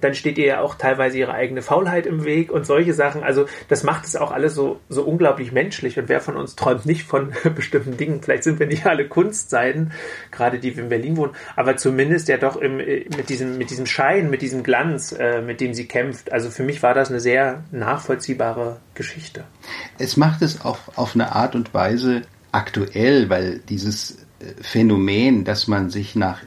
[0.00, 3.22] Dann steht ihr ja auch teilweise ihre eigene Faulheit im Weg und solche Sachen.
[3.22, 5.98] Also das macht es auch alles so, so unglaublich menschlich.
[5.98, 8.22] Und wer von uns träumt nicht von bestimmten Dingen?
[8.22, 9.92] Vielleicht sind wir nicht alle Kunstseiten,
[10.30, 13.70] gerade die wir in Berlin wohnen, aber zumindest ja doch im, äh, mit, diesem, mit
[13.70, 16.32] diesem Schein, mit diesem Glanz, äh, mit dem sie kämpft.
[16.32, 19.44] Also für mich war das eine sehr nachvollziehbare Geschichte.
[19.98, 22.22] Es macht es auch auf eine Art und Weise
[22.58, 24.26] aktuell, weil dieses
[24.60, 26.40] Phänomen, dass man sich nach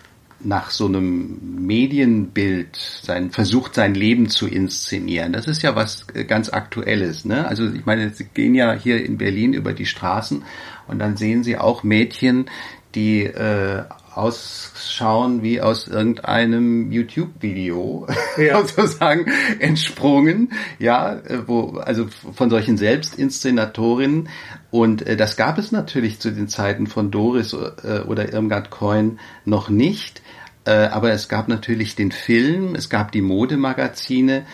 [0.44, 5.34] nach so einem Medienbild sein, versucht, sein Leben zu inszenieren.
[5.34, 7.26] Das ist ja was äh, ganz Aktuelles.
[7.26, 7.48] Ne?
[7.48, 10.44] Also ich meine, Sie gehen ja hier in Berlin über die Straßen
[10.88, 12.50] und dann sehen Sie auch Mädchen,
[12.96, 18.64] die äh, ausschauen wie aus irgendeinem YouTube-Video ja.
[18.66, 19.26] sozusagen
[19.60, 24.30] entsprungen, ja, äh, wo also von solchen Selbstinszenatorinnen.
[24.70, 29.20] Und äh, das gab es natürlich zu den Zeiten von Doris äh, oder Irmgard Coin
[29.46, 30.22] noch nicht,
[30.66, 34.46] äh, aber es gab natürlich den Film, es gab die Modemagazine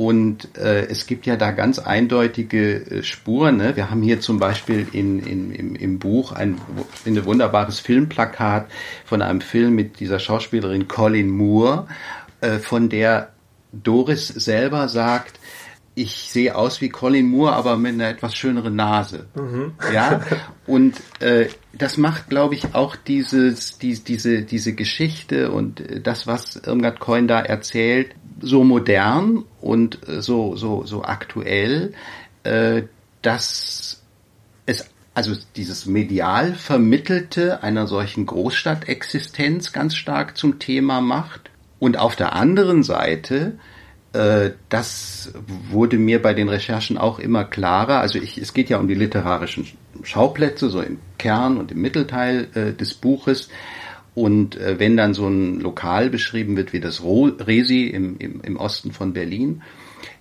[0.00, 3.58] und äh, es gibt ja da ganz eindeutige äh, Spuren.
[3.58, 3.76] Ne?
[3.76, 6.58] Wir haben hier zum Beispiel in, in, im, im Buch ein,
[7.04, 8.70] ein wunderbares Filmplakat
[9.04, 11.86] von einem Film mit dieser Schauspielerin Colin Moore,
[12.40, 13.32] äh, von der
[13.74, 15.38] Doris selber sagt,
[15.94, 19.26] ich sehe aus wie Colin Moore, aber mit einer etwas schöneren Nase.
[19.34, 19.74] Mhm.
[19.92, 20.22] Ja,
[20.66, 26.26] und äh, das macht, glaube ich, auch dieses, die, diese, diese Geschichte und äh, das,
[26.26, 31.92] was Irmgard Coin da erzählt, so modern und äh, so, so, so aktuell,
[32.44, 32.82] äh,
[33.22, 34.02] dass
[34.66, 41.50] es also dieses medial vermittelte einer solchen Großstadtexistenz ganz stark zum Thema macht.
[41.78, 43.58] Und auf der anderen Seite,
[44.12, 45.32] äh, das
[45.70, 48.00] wurde mir bei den Recherchen auch immer klarer.
[48.00, 49.66] Also ich, es geht ja um die literarischen
[50.02, 53.48] Schauplätze, so im Kern und im Mittelteil äh, des Buches.
[54.14, 58.56] Und äh, wenn dann so ein Lokal beschrieben wird wie das Resi im, im, im
[58.56, 59.62] Osten von Berlin,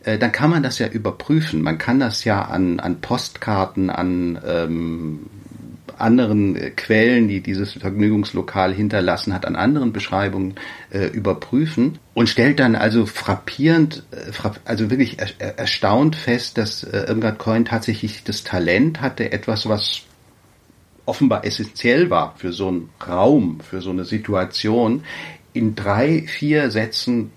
[0.03, 1.61] äh, dann kann man das ja überprüfen.
[1.61, 5.19] Man kann das ja an, an Postkarten, an ähm,
[5.99, 10.55] anderen äh, Quellen, die dieses Vergnügungslokal hinterlassen hat, an anderen Beschreibungen
[10.91, 16.83] äh, überprüfen und stellt dann also frappierend, äh, frapp, also wirklich er, erstaunt fest, dass
[16.83, 20.01] äh, Irmgard Coin tatsächlich das Talent hatte, etwas, was
[21.09, 25.03] offenbar essentiell war für so einen Raum, für so eine Situation,
[25.53, 27.31] in drei, vier Sätzen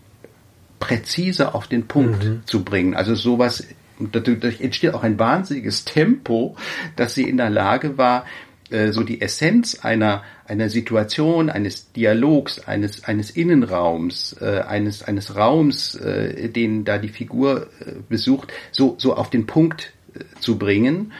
[0.78, 2.42] präzise auf den Punkt mhm.
[2.44, 2.94] zu bringen.
[2.94, 3.66] Also sowas,
[3.98, 6.56] dadurch entsteht auch ein wahnsinniges Tempo,
[6.96, 8.26] dass sie in der Lage war,
[8.70, 15.36] äh, so die Essenz einer einer Situation, eines Dialogs, eines eines Innenraums, äh, eines eines
[15.36, 19.92] Raums, äh, den da die Figur äh, besucht, so so auf den Punkt
[20.40, 21.12] zu bringen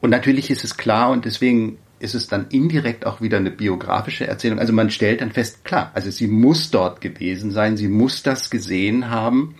[0.00, 4.26] und natürlich ist es klar und deswegen ist es dann indirekt auch wieder eine biografische
[4.26, 4.58] Erzählung.
[4.58, 8.50] Also man stellt dann fest, klar, also sie muss dort gewesen sein, sie muss das
[8.50, 9.54] gesehen haben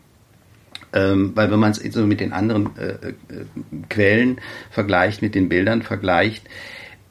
[0.93, 3.15] Ähm, weil wenn man es so mit den anderen äh, äh,
[3.89, 6.49] Quellen vergleicht, mit den Bildern vergleicht,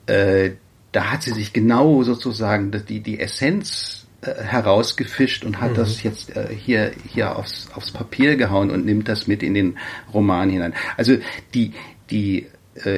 [0.06, 0.52] äh,
[0.92, 5.76] da hat sie sich genau sozusagen die, die Essenz äh, herausgefischt und hat mhm.
[5.76, 9.78] das jetzt äh, hier, hier aufs, aufs Papier gehauen und nimmt das mit in den
[10.14, 10.74] Roman hinein.
[10.98, 11.18] Also
[11.54, 11.72] die,
[12.12, 12.48] die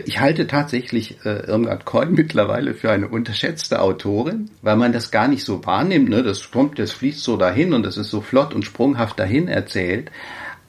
[0.06, 5.28] ich halte tatsächlich äh, Irmgard Coin mittlerweile für eine unterschätzte Autorin, weil man das gar
[5.28, 6.10] nicht so wahrnimmt.
[6.10, 6.24] Ne?
[6.24, 10.12] Das kommt, das fließt so dahin und das ist so flott und sprunghaft dahin erzählt.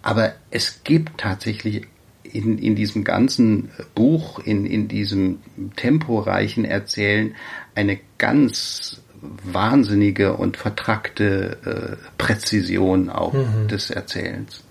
[0.02, 1.86] Aber es gibt tatsächlich
[2.22, 5.40] in, in diesem ganzen Buch, in, in diesem
[5.76, 7.34] temporeichen Erzählen
[7.74, 13.68] eine ganz wahnsinnige und vertrackte äh, Präzision auch mhm.
[13.68, 14.62] des Erzählens.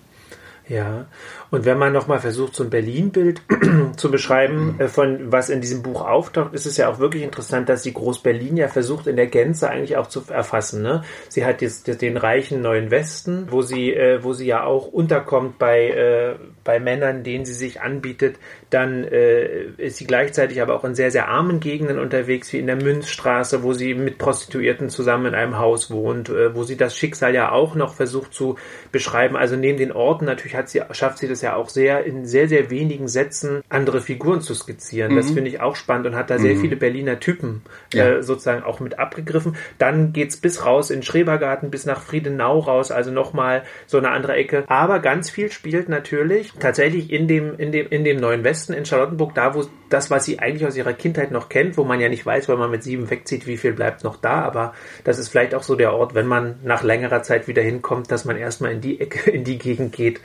[0.68, 1.06] Ja,
[1.52, 3.42] und wenn man nochmal versucht, so ein Berlin-Bild
[3.98, 7.68] zu beschreiben, äh, von was in diesem Buch auftaucht, ist es ja auch wirklich interessant,
[7.68, 10.80] dass sie Groß-Berlin ja versucht, in der Gänze eigentlich auch zu erfassen.
[10.80, 11.04] Ne?
[11.28, 15.58] Sie hat jetzt den reichen neuen Westen, wo sie, äh, wo sie ja auch unterkommt
[15.58, 18.36] bei, äh, bei Männern, denen sie sich anbietet.
[18.70, 22.66] Dann äh, ist sie gleichzeitig aber auch in sehr, sehr armen Gegenden unterwegs, wie in
[22.66, 26.96] der Münzstraße, wo sie mit Prostituierten zusammen in einem Haus wohnt, äh, wo sie das
[26.96, 28.56] Schicksal ja auch noch versucht zu
[28.90, 29.36] beschreiben.
[29.36, 32.48] Also neben den Orten natürlich hat sie, schafft sie das ja auch sehr in sehr,
[32.48, 35.12] sehr wenigen Sätzen andere Figuren zu skizzieren.
[35.12, 35.16] Mhm.
[35.16, 36.60] Das finde ich auch spannend und hat da sehr mhm.
[36.60, 38.08] viele Berliner Typen ja.
[38.08, 39.56] äh, sozusagen auch mit abgegriffen.
[39.78, 44.34] Dann geht's bis raus in Schrebergarten, bis nach Friedenau raus, also nochmal so eine andere
[44.34, 44.64] Ecke.
[44.68, 48.86] Aber ganz viel spielt natürlich tatsächlich in dem, in dem, in dem neuen Westen in
[48.86, 52.08] Charlottenburg, da wo das, was sie eigentlich aus ihrer Kindheit noch kennt, wo man ja
[52.08, 54.72] nicht weiß, weil man mit sieben wegzieht, wie viel bleibt noch da, aber
[55.04, 58.24] das ist vielleicht auch so der Ort, wenn man nach längerer Zeit wieder hinkommt, dass
[58.24, 60.20] man erstmal in die Ecke, in die Gegend geht,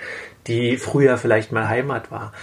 [0.48, 2.34] die früher vielleicht mal Heimat war.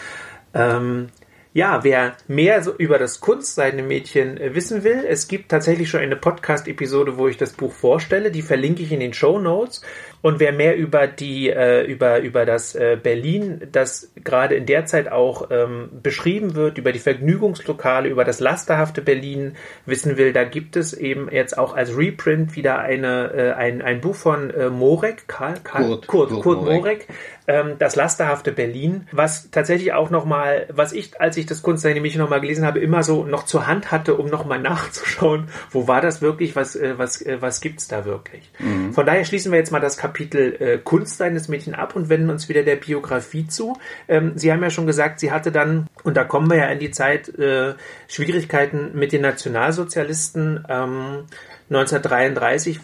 [0.54, 1.08] Ähm,
[1.54, 6.00] ja, wer mehr so über das Kunstseidene Mädchen äh, wissen will, es gibt tatsächlich schon
[6.00, 8.32] eine Podcast-Episode, wo ich das Buch vorstelle.
[8.32, 9.80] Die verlinke ich in den Show Notes.
[10.20, 14.86] Und wer mehr über die, äh, über, über das äh, Berlin, das gerade in der
[14.86, 19.54] Zeit auch ähm, beschrieben wird, über die Vergnügungslokale, über das lasterhafte Berlin
[19.86, 24.00] wissen will, da gibt es eben jetzt auch als Reprint wieder eine, äh, ein, ein
[24.00, 27.06] Buch von äh, Morek, Karl, Karl, Kurt, Kurt, Kurt, Kurt Morek, Morek
[27.46, 32.16] ähm, das lasterhafte Berlin, was tatsächlich auch nochmal, was ich, als ich das Kunstsein nämlich
[32.16, 36.22] nochmal gelesen habe, immer so noch zur Hand hatte, um nochmal nachzuschauen, wo war das
[36.22, 38.50] wirklich, was, äh, was, äh, was gibt's da wirklich.
[38.58, 38.92] Mhm.
[38.92, 42.30] Von daher schließen wir jetzt mal das Kapitel äh, Kunst seines Mädchen ab und wenden
[42.30, 43.76] uns wieder der Biografie zu.
[44.08, 46.78] Ähm, Sie haben ja schon gesagt, sie hatte dann, und da kommen wir ja in
[46.78, 47.74] die Zeit, äh,
[48.08, 50.64] Schwierigkeiten mit den Nationalsozialisten.
[50.68, 51.24] Ähm,
[51.70, 52.80] 1933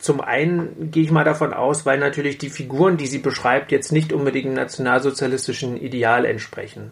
[0.00, 3.92] zum einen gehe ich mal davon aus, weil natürlich die Figuren, die sie beschreibt, jetzt
[3.92, 6.90] nicht unbedingt dem nationalsozialistischen Ideal entsprechen.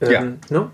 [0.00, 0.22] Ähm, ja.
[0.48, 0.70] Ne?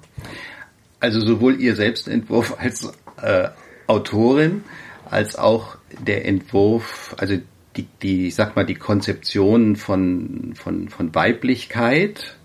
[1.00, 3.48] Also sowohl ihr Selbstentwurf als äh,
[3.87, 4.62] Autorin
[5.11, 7.37] als auch der Entwurf, also
[7.76, 12.37] die, die, ich sag mal, die Konzeption von, von, von Weiblichkeit,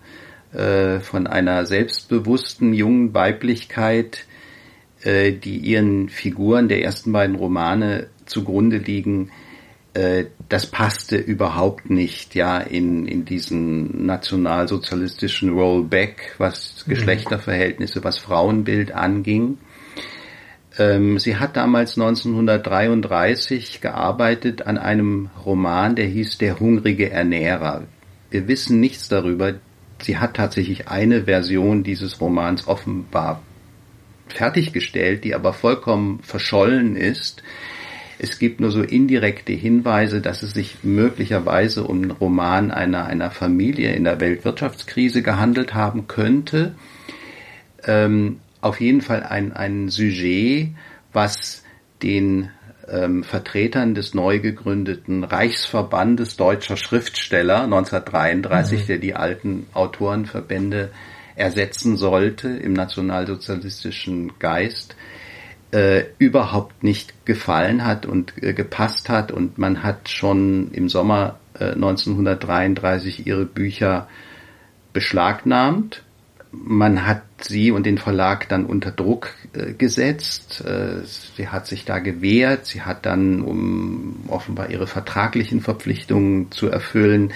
[0.54, 4.26] äh, von einer selbstbewussten jungen Weiblichkeit,
[5.02, 9.32] äh, die ihren Figuren der ersten beiden Romane zugrunde liegen,
[9.94, 16.92] äh, das passte überhaupt nicht, ja, in, in diesen nationalsozialistischen Rollback, was mhm.
[16.92, 19.60] Geschlechterverhältnisse, was Frauenbild anging.
[20.80, 27.84] Ähm, sie hat damals 1933 gearbeitet an einem Roman, der hieß Der hungrige Ernährer.
[28.32, 29.54] Wir wissen nichts darüber.
[30.02, 33.44] Sie hat tatsächlich eine Version dieses Romans offenbar
[34.28, 37.44] fertiggestellt, die aber vollkommen verschollen ist.
[38.20, 43.32] Es gibt nur so indirekte Hinweise, dass es sich möglicherweise um einen Roman einer, einer
[43.32, 46.76] Familie in der Weltwirtschaftskrise gehandelt haben könnte.
[47.86, 50.70] Ähm, auf jeden Fall ein, ein Sujet,
[51.12, 51.64] was
[52.02, 52.50] den
[52.90, 58.88] ähm, Vertretern des neu gegründeten Reichsverbandes deutscher Schriftsteller 1933, mhm.
[58.88, 60.92] der die alten Autorenverbände
[61.36, 64.96] ersetzen sollte im nationalsozialistischen Geist,
[65.74, 69.32] äh, überhaupt nicht gefallen hat und äh, gepasst hat.
[69.32, 74.08] Und man hat schon im Sommer äh, 1933 ihre Bücher
[74.94, 76.04] beschlagnahmt
[76.54, 80.64] man hat sie und den Verlag dann unter Druck äh, gesetzt.
[80.64, 82.68] Äh, sie hat sich da gewehrt.
[82.68, 87.34] Sie hat dann, um offenbar ihre vertraglichen Verpflichtungen zu erfüllen,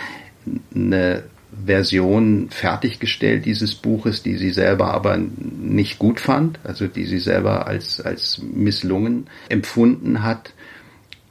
[0.73, 1.23] eine
[1.65, 7.67] Version fertiggestellt dieses Buches, die sie selber aber nicht gut fand, also die sie selber
[7.67, 10.54] als, als misslungen empfunden hat.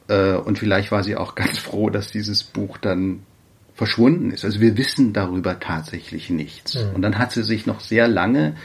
[0.07, 3.21] Äh, und vielleicht war sie auch ganz froh, dass dieses Buch dann
[3.73, 4.43] verschwunden ist.
[4.43, 6.75] Also wir wissen darüber tatsächlich nichts.
[6.75, 6.95] Mhm.
[6.95, 8.55] Und dann hat sie sich noch sehr lange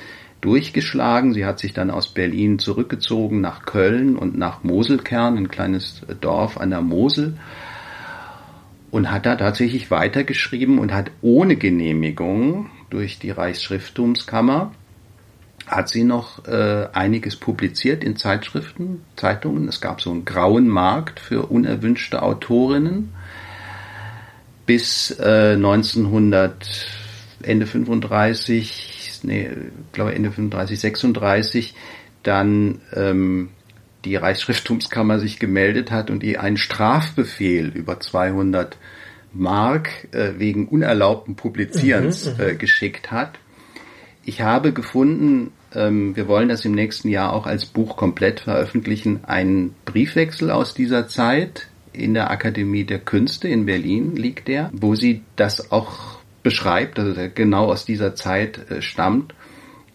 [0.41, 1.35] durchgeschlagen.
[1.35, 6.59] Sie hat sich dann aus Berlin zurückgezogen nach Köln und nach Moselkern, ein kleines Dorf
[6.59, 7.39] an der Mosel.
[8.93, 14.73] Und hat da tatsächlich weitergeschrieben und hat ohne Genehmigung durch die Reichsschrifttumskammer
[15.67, 19.69] hat sie noch äh, einiges publiziert in Zeitschriften, Zeitungen.
[19.69, 23.15] Es gab so einen grauen Markt für unerwünschte Autorinnen
[24.67, 26.87] bis äh, 1900
[27.43, 29.51] Ende 35, nee,
[29.93, 31.75] glaube Ende 35, 36
[32.23, 33.49] dann ähm,
[34.05, 38.77] die Reichsschrifttumskammer sich gemeldet hat und ihr einen Strafbefehl über 200
[39.33, 43.39] Mark äh, wegen unerlaubten Publizierens mhm, mhm, äh, geschickt hat.
[44.25, 49.25] Ich habe gefunden, ähm, wir wollen das im nächsten Jahr auch als Buch komplett veröffentlichen,
[49.25, 54.95] einen Briefwechsel aus dieser Zeit in der Akademie der Künste in Berlin liegt der, wo
[54.95, 59.35] sie das auch beschreibt, also der genau aus dieser Zeit äh, stammt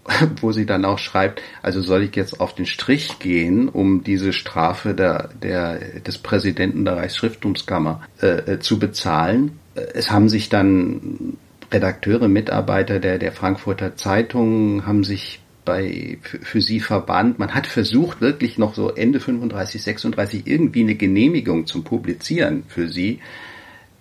[0.41, 4.34] wo sie dann auch schreibt, also soll ich jetzt auf den Strich gehen, um diese
[4.34, 9.60] Strafe der, der, des Präsidenten der Reichsschrifttumskammer äh, äh zu bezahlen.
[9.76, 11.38] Äh, es haben sich dann
[11.72, 17.39] Redakteure, Mitarbeiter der, der Frankfurter Zeitung haben sich bei, für, für sie verbannt.
[17.39, 22.88] Man hat versucht, wirklich noch so Ende 35, 36 irgendwie eine Genehmigung zum Publizieren für
[22.88, 23.20] sie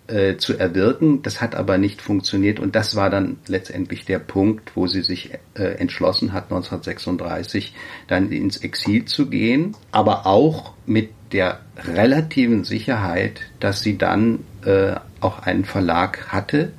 [0.09, 1.23] äh, zu erwirken.
[1.23, 5.31] Das hat aber nicht funktioniert und das war dann letztendlich der Punkt, wo sie sich
[5.55, 7.75] äh, entschlossen hat, 1936
[8.09, 14.95] dann ins Exil zu gehen, aber auch mit der relativen Sicherheit, dass sie dann äh,
[15.21, 16.73] auch einen Verlag hatte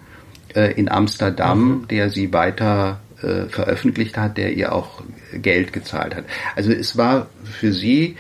[0.56, 1.88] äh, in Amsterdam, mhm.
[1.90, 5.02] der sie weiter äh, veröffentlicht hat, der ihr auch
[5.34, 6.26] Geld gezahlt hat.
[6.56, 8.16] Also es war für sie,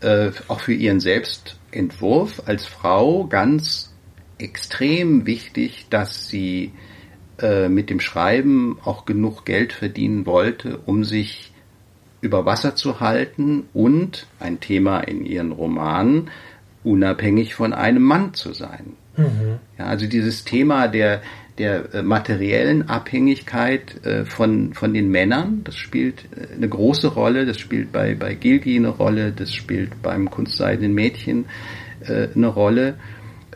[0.00, 3.89] äh, auch für ihren Selbstentwurf als Frau ganz
[4.40, 6.72] extrem wichtig, dass sie
[7.40, 11.52] äh, mit dem Schreiben auch genug Geld verdienen wollte, um sich
[12.20, 16.30] über Wasser zu halten und ein Thema in ihren Romanen
[16.84, 18.94] unabhängig von einem Mann zu sein.
[19.16, 19.58] Mhm.
[19.78, 21.22] Ja, also dieses Thema der
[21.58, 27.44] der äh, materiellen Abhängigkeit äh, von von den Männern, das spielt äh, eine große Rolle.
[27.44, 31.46] Das spielt bei bei Gilgi eine Rolle, das spielt beim kunstseidenen Mädchen
[32.02, 32.94] eine Rolle.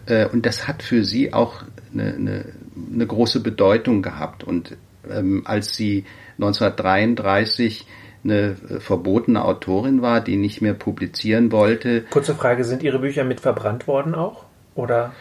[0.06, 1.62] Äh, und das hat für sie auch
[1.92, 2.44] eine, eine,
[2.92, 4.44] eine große Bedeutung gehabt.
[4.44, 4.76] Und
[5.10, 6.04] ähm, als sie
[6.38, 7.86] 1933
[8.24, 12.02] eine äh, verbotene Autorin war, die nicht mehr publizieren wollte.
[12.10, 14.44] Kurze Frage, sind Ihre Bücher mit verbrannt worden auch?
[14.74, 15.12] Oder?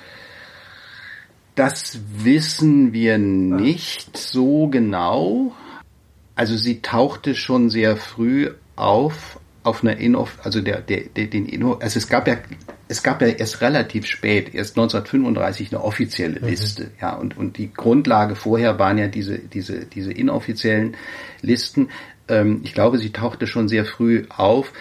[1.55, 4.17] Das wissen wir nicht ah.
[4.17, 5.53] so genau.
[6.35, 11.45] Also sie tauchte schon sehr früh auf, auf einer Innoff, also der, der, der den
[11.45, 12.37] Inno, also es gab ja
[12.87, 16.47] es gab ja erst relativ spät, erst 1935 eine offizielle mhm.
[16.47, 16.89] Liste, mhm.
[17.01, 20.95] ja, und, und die Grundlage vorher waren ja diese, diese, diese inoffiziellen
[21.41, 21.89] Listen.
[22.27, 24.73] Ähm, ich glaube, sie tauchte schon sehr früh auf.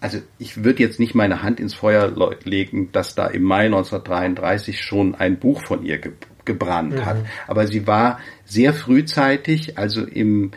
[0.00, 2.12] Also ich würde jetzt nicht meine Hand ins Feuer
[2.44, 6.12] legen, dass da im Mai 1933 schon ein Buch von ihr ge
[6.44, 7.06] gebrannt mhm.
[7.06, 7.18] hat.
[7.46, 10.50] Aber sie war sehr frühzeitig, also im,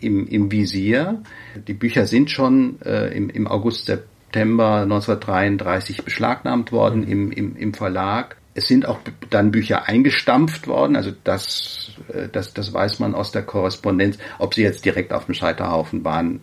[0.00, 1.22] im, im Visier.
[1.68, 7.08] Die Bücher sind schon äh, im, im August, September 1933 beschlagnahmt worden mhm.
[7.08, 8.36] im, im, im Verlag.
[8.54, 8.98] Es sind auch
[9.30, 14.18] dann Bücher eingestampft worden, also das, äh, das, das weiß man aus der Korrespondenz.
[14.38, 16.40] Ob sie jetzt direkt auf dem Scheiterhaufen waren,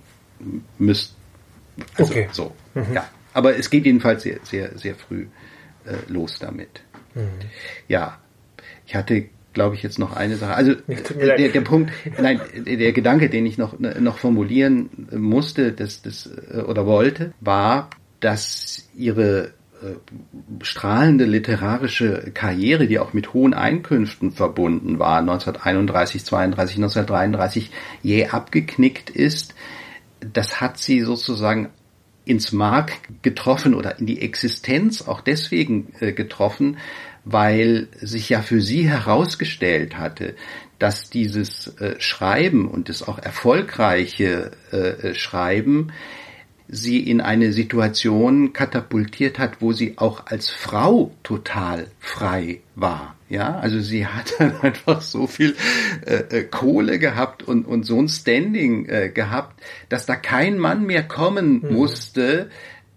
[0.77, 1.15] müsst.
[1.95, 2.27] Also okay.
[2.31, 2.93] So, mhm.
[2.93, 3.07] ja.
[3.33, 5.27] Aber es geht jedenfalls sehr, sehr, sehr früh
[5.85, 6.81] äh, los damit.
[7.13, 7.29] Mhm.
[7.87, 8.17] Ja,
[8.85, 10.53] ich hatte glaube ich, jetzt noch eine Sache.
[10.53, 10.75] Also
[11.19, 11.91] der, der Punkt,
[12.21, 17.89] nein, der Gedanke, den ich noch, noch formulieren musste, das, das, äh, oder wollte, war,
[18.19, 19.45] dass ihre
[19.81, 19.95] äh,
[20.61, 27.71] strahlende literarische Karriere, die auch mit hohen Einkünften verbunden war, 1931, 32, 1933
[28.03, 29.55] jäh abgeknickt ist,
[30.19, 31.69] das hat sie sozusagen
[32.25, 32.91] ins Mark
[33.23, 36.77] getroffen oder in die Existenz auch deswegen äh, getroffen,
[37.29, 40.35] weil sich ja für sie herausgestellt hatte,
[40.79, 45.91] dass dieses äh, Schreiben und das auch erfolgreiche äh, Schreiben
[46.69, 53.15] sie in eine Situation katapultiert hat, wo sie auch als Frau total frei war.
[53.29, 55.55] Ja, also sie hat dann einfach so viel
[56.05, 60.85] äh, äh, Kohle gehabt und, und so ein Standing äh, gehabt, dass da kein Mann
[60.85, 61.73] mehr kommen mhm.
[61.73, 62.45] musste, äh,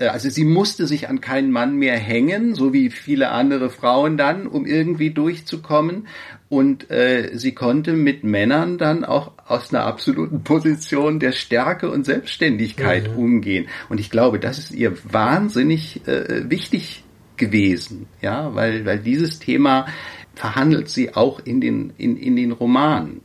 [0.08, 4.46] also sie musste sich an keinen Mann mehr hängen, so wie viele andere Frauen dann,
[4.46, 6.06] um irgendwie durchzukommen.
[6.48, 12.04] Und äh, sie konnte mit Männern dann auch aus einer absoluten Position der Stärke und
[12.04, 13.18] Selbstständigkeit mhm.
[13.18, 13.68] umgehen.
[13.88, 17.04] Und ich glaube, das ist ihr wahnsinnig äh, wichtig
[17.36, 19.86] gewesen, ja, weil, weil dieses Thema
[20.34, 23.22] verhandelt sie auch in den, in, in den Romanen.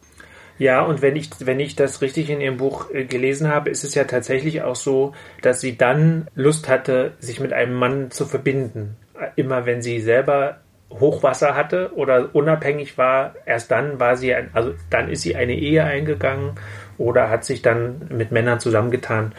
[0.57, 3.83] Ja, und wenn ich, wenn ich das richtig in Ihrem Buch äh, gelesen habe, ist
[3.83, 8.25] es ja tatsächlich auch so, dass sie dann Lust hatte, sich mit einem Mann zu
[8.25, 8.95] verbinden.
[9.35, 10.57] Immer wenn sie selber
[10.91, 15.83] Hochwasser hatte oder unabhängig war, erst dann war sie, also dann ist sie eine Ehe
[15.83, 16.51] eingegangen
[16.97, 19.33] oder hat sich dann mit Männern zusammengetan,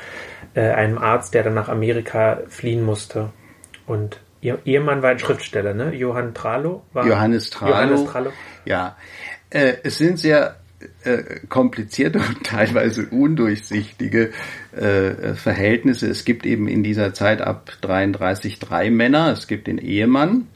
[0.55, 3.31] äh, einem Arzt, der dann nach Amerika fliehen musste.
[3.87, 5.95] Und ihr Ehemann war ein Schriftsteller, ne?
[5.95, 6.83] Johann Tralo?
[6.93, 7.73] War Johannes Tralo.
[7.73, 8.33] Johannes Tralo.
[8.65, 8.97] Ja,
[9.49, 10.57] äh, es sind sehr
[11.05, 14.33] äh, komplizierte und teilweise undurchsichtige
[14.73, 16.09] äh, Verhältnisse.
[16.09, 19.33] Es gibt eben in dieser Zeit ab 33 drei Männer.
[19.33, 20.47] Es gibt den Ehemann,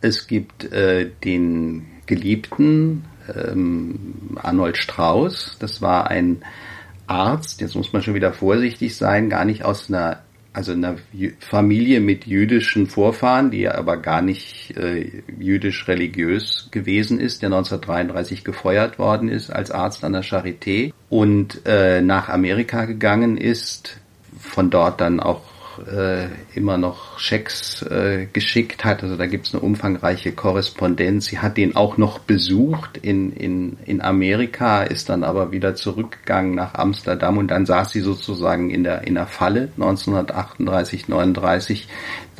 [0.00, 5.56] es gibt äh, den Geliebten ähm, Arnold Strauß.
[5.58, 6.42] Das war ein
[7.06, 10.22] Arzt, jetzt muss man schon wieder vorsichtig sein, gar nicht aus einer
[10.52, 10.96] also einer
[11.38, 18.44] Familie mit jüdischen Vorfahren, die aber gar nicht äh, jüdisch religiös gewesen ist, der 1933
[18.44, 24.00] gefeuert worden ist als Arzt an der Charité und äh, nach Amerika gegangen ist,
[24.38, 25.42] von dort dann auch
[25.86, 29.02] äh, immer noch Schecks äh, geschickt hat.
[29.02, 31.26] Also da gibt es eine umfangreiche Korrespondenz.
[31.26, 36.54] Sie hat den auch noch besucht in, in, in Amerika, ist dann aber wieder zurückgegangen
[36.54, 41.88] nach Amsterdam und dann saß sie sozusagen in der, in der Falle 1938, 39,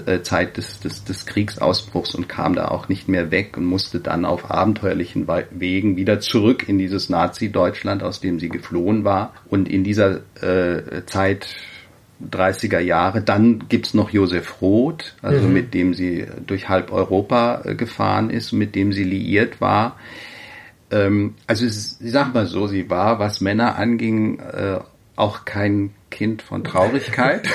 [0.07, 4.01] äh, Zeit des, des, des Kriegsausbruchs und kam da auch nicht mehr weg und musste
[4.01, 9.33] dann auf abenteuerlichen Wegen wieder zurück in dieses Nazi-Deutschland, aus dem sie geflohen war.
[9.49, 11.49] Und in dieser äh, Zeit
[12.31, 13.23] 30er Jahre.
[13.23, 15.53] Dann gibt's noch Josef Roth, also mhm.
[15.53, 19.97] mit dem sie durch halb Europa äh, gefahren ist, mit dem sie liiert war.
[20.91, 24.79] Ähm, also ich sag mal so, sie war, was Männer anging, äh,
[25.17, 27.49] auch kein Kind von Traurigkeit.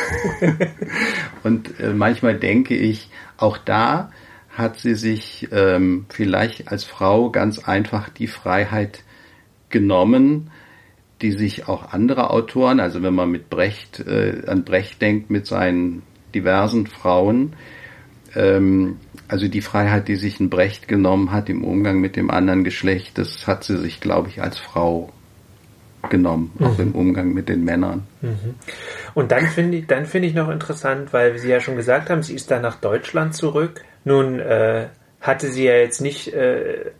[1.44, 4.12] Und äh, manchmal denke ich, auch da
[4.50, 9.04] hat sie sich ähm, vielleicht als Frau ganz einfach die Freiheit
[9.70, 10.52] genommen,
[11.24, 15.48] die sich auch andere Autoren, also wenn man mit Brecht äh, an Brecht denkt mit
[15.48, 16.04] seinen
[16.36, 17.54] diversen Frauen,
[18.36, 18.98] ähm,
[19.28, 23.18] also die Freiheit, die sich ein Brecht genommen hat im Umgang mit dem anderen Geschlecht,
[23.18, 25.12] das hat sie sich, glaube ich, als Frau
[26.10, 26.66] genommen, mhm.
[26.66, 28.04] auch im Umgang mit den Männern.
[28.22, 28.56] Mhm.
[29.14, 32.22] Und dann finde ich, dann finde ich noch interessant, weil Sie ja schon gesagt haben,
[32.22, 33.82] sie ist dann nach Deutschland zurück.
[34.04, 34.88] Nun äh,
[35.22, 36.92] hatte sie ja jetzt nicht äh,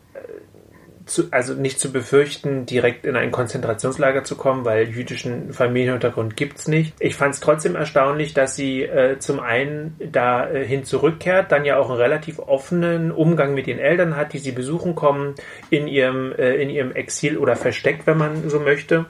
[1.06, 6.66] zu, also nicht zu befürchten, direkt in ein Konzentrationslager zu kommen, weil jüdischen Familienhintergrund gibt's
[6.66, 6.94] nicht.
[6.98, 11.78] Ich fand es trotzdem erstaunlich, dass sie äh, zum einen dahin äh, zurückkehrt, dann ja
[11.78, 15.34] auch einen relativ offenen Umgang mit den Eltern hat, die sie besuchen kommen,
[15.68, 19.06] in ihrem, äh, in ihrem Exil oder Versteck, wenn man so möchte.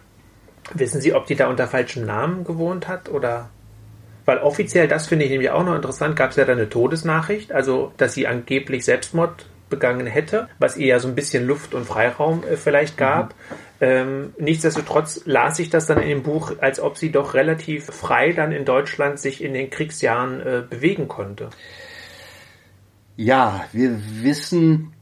[0.72, 3.50] Wissen Sie, ob die da unter falschem Namen gewohnt hat oder?
[4.24, 7.52] Weil offiziell, das finde ich nämlich auch noch interessant, gab es ja da eine Todesnachricht,
[7.52, 9.44] also dass sie angeblich Selbstmord
[9.74, 13.34] begangen hätte, was ihr ja so ein bisschen Luft und Freiraum äh, vielleicht gab.
[13.34, 13.54] Mhm.
[13.80, 18.32] Ähm, nichtsdestotrotz las ich das dann in dem Buch, als ob sie doch relativ frei
[18.32, 21.50] dann in Deutschland sich in den Kriegsjahren äh, bewegen konnte.
[23.16, 24.92] Ja, wir wissen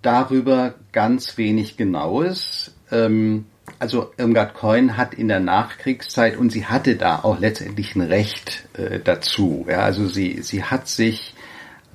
[0.00, 2.74] darüber ganz wenig Genaues.
[2.90, 3.46] Ähm,
[3.78, 8.68] also Irmgard Coin hat in der Nachkriegszeit und sie hatte da auch letztendlich ein Recht
[8.74, 9.66] äh, dazu.
[9.68, 11.34] Ja, also sie, sie hat sich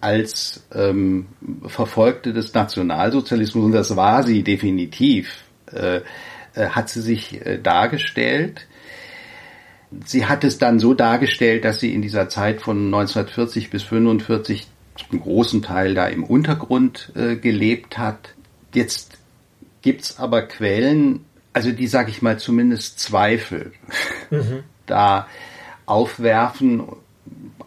[0.02, 1.28] als ähm,
[1.66, 6.02] Verfolgte des Nationalsozialismus, und das war sie definitiv, äh,
[6.54, 8.68] äh, hat sie sich äh, dargestellt.
[10.06, 14.68] Sie hat es dann so dargestellt, dass sie in dieser Zeit von 1940 bis 1945
[15.12, 18.34] einen großen Teil da im Untergrund äh, gelebt hat.
[18.74, 19.18] Jetzt
[19.82, 23.72] gibt's aber Quellen, also die, sage ich mal, zumindest Zweifel
[24.30, 24.64] mhm.
[24.86, 25.28] da
[25.86, 26.84] aufwerfen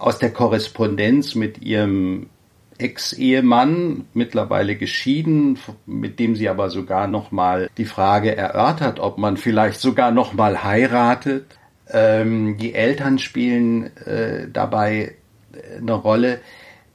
[0.01, 2.27] aus der Korrespondenz mit ihrem
[2.79, 9.81] Ex-Ehemann, mittlerweile geschieden, mit dem sie aber sogar nochmal die Frage erörtert, ob man vielleicht
[9.81, 11.59] sogar nochmal heiratet.
[11.91, 15.17] Ähm, die Eltern spielen äh, dabei
[15.77, 16.41] eine Rolle.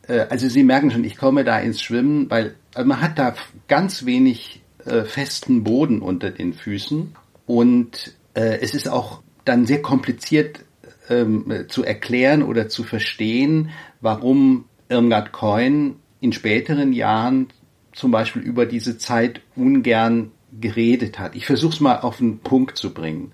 [0.08, 3.36] Äh, also Sie merken schon, ich komme da ins Schwimmen, weil also man hat da
[3.68, 9.82] ganz wenig äh, festen Boden unter den Füßen und äh, es ist auch dann sehr
[9.82, 10.64] kompliziert
[11.10, 13.70] ähm, zu erklären oder zu verstehen,
[14.01, 17.47] warum Irmgard Coin in späteren Jahren
[17.93, 21.36] zum Beispiel über diese Zeit ungern geredet hat.
[21.36, 23.32] Ich versuche es mal auf den Punkt zu bringen.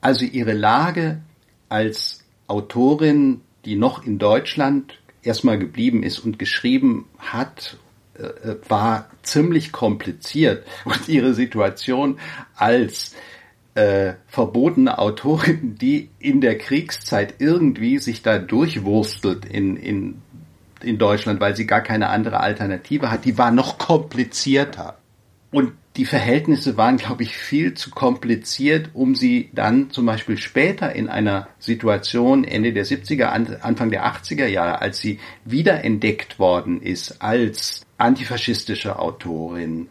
[0.00, 1.20] Also ihre Lage
[1.68, 7.76] als Autorin, die noch in Deutschland erstmal geblieben ist und geschrieben hat,
[8.14, 12.18] äh, war ziemlich kompliziert und ihre Situation
[12.56, 13.14] als
[13.78, 20.20] äh, verbotene Autorin, die in der Kriegszeit irgendwie sich da durchwurstelt in, in,
[20.82, 24.98] in Deutschland, weil sie gar keine andere Alternative hat, die war noch komplizierter.
[25.52, 30.94] Und die Verhältnisse waren, glaube ich, viel zu kompliziert, um sie dann zum Beispiel später
[30.94, 33.26] in einer Situation Ende der 70er,
[33.60, 39.88] Anfang der 80er Jahre, als sie wiederentdeckt worden ist als antifaschistische Autorin,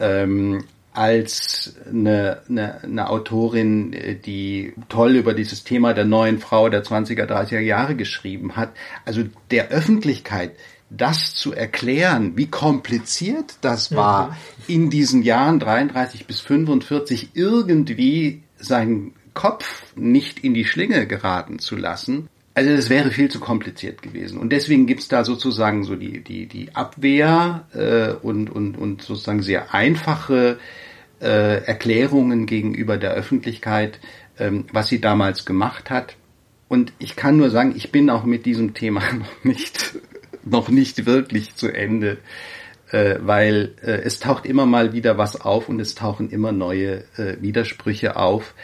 [0.00, 0.64] ähm,
[0.98, 3.94] als eine, eine, eine Autorin,
[4.26, 8.72] die toll über dieses Thema der neuen Frau der 20er, 30er Jahre geschrieben hat.
[9.04, 9.22] Also
[9.52, 10.56] der Öffentlichkeit
[10.90, 14.34] das zu erklären, wie kompliziert das war, mhm.
[14.66, 21.76] in diesen Jahren 33 bis 45 irgendwie seinen Kopf nicht in die Schlinge geraten zu
[21.76, 22.28] lassen.
[22.54, 24.36] Also das wäre viel zu kompliziert gewesen.
[24.36, 29.42] Und deswegen gibt's da sozusagen so die, die, die Abwehr äh, und, und, und sozusagen
[29.42, 30.58] sehr einfache
[31.20, 33.98] äh, Erklärungen gegenüber der Öffentlichkeit,
[34.38, 36.16] ähm, was sie damals gemacht hat.
[36.68, 39.94] Und ich kann nur sagen, ich bin auch mit diesem Thema noch nicht
[40.44, 42.18] noch nicht wirklich zu Ende,
[42.90, 47.04] äh, weil äh, es taucht immer mal wieder was auf und es tauchen immer neue
[47.16, 48.54] äh, Widersprüche auf.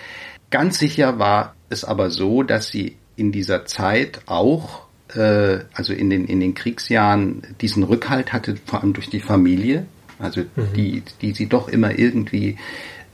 [0.50, 6.11] Ganz sicher war es aber so, dass sie in dieser Zeit auch, äh, also in
[6.11, 9.86] den, in den Kriegsjahren, diesen Rückhalt hatte, vor allem durch die Familie,
[10.18, 10.72] also mhm.
[10.76, 12.56] die, die sie doch immer irgendwie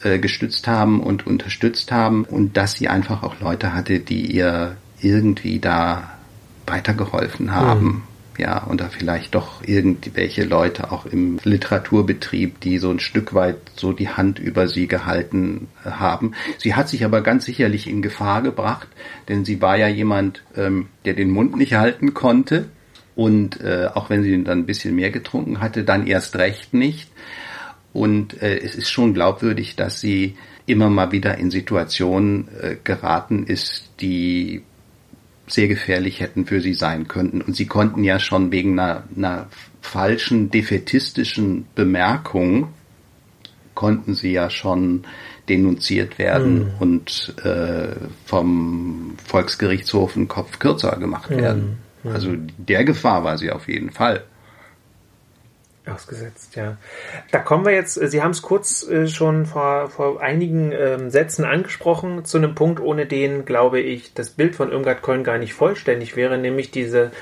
[0.03, 4.77] äh, gestützt haben und unterstützt haben und dass sie einfach auch Leute hatte, die ihr
[5.01, 6.19] irgendwie da
[6.67, 7.85] weitergeholfen haben.
[7.85, 8.03] Mhm
[8.41, 13.59] ja, und da vielleicht doch irgendwelche Leute auch im Literaturbetrieb, die so ein Stück weit
[13.77, 16.33] so die Hand über sie gehalten haben.
[16.57, 18.89] Sie hat sich aber ganz sicherlich in Gefahr gebracht,
[19.29, 22.71] denn sie war ja jemand, ähm, der den Mund nicht halten konnte
[23.21, 27.11] und äh, auch wenn sie dann ein bisschen mehr getrunken hatte, dann erst recht nicht.
[27.93, 33.45] Und äh, es ist schon glaubwürdig, dass sie immer mal wieder in Situationen äh, geraten
[33.45, 34.63] ist, die
[35.47, 37.43] sehr gefährlich hätten für sie sein könnten.
[37.43, 39.49] Und sie konnten ja schon wegen einer, einer
[39.83, 42.69] falschen, defetistischen Bemerkung,
[43.75, 45.05] konnten sie ja schon
[45.51, 46.71] denunziert werden mhm.
[46.79, 51.63] und äh, vom Volksgerichtshof einen Kopf kürzer gemacht werden.
[51.63, 51.90] Mhm.
[52.05, 54.25] Also der Gefahr war sie auf jeden Fall.
[55.87, 56.77] Ausgesetzt, ja.
[57.33, 61.45] Da kommen wir jetzt, Sie haben es kurz äh, schon vor, vor einigen ähm, Sätzen
[61.45, 65.55] angesprochen, zu einem Punkt, ohne den, glaube ich, das Bild von Irmgard Köln gar nicht
[65.55, 67.13] vollständig wäre, nämlich diese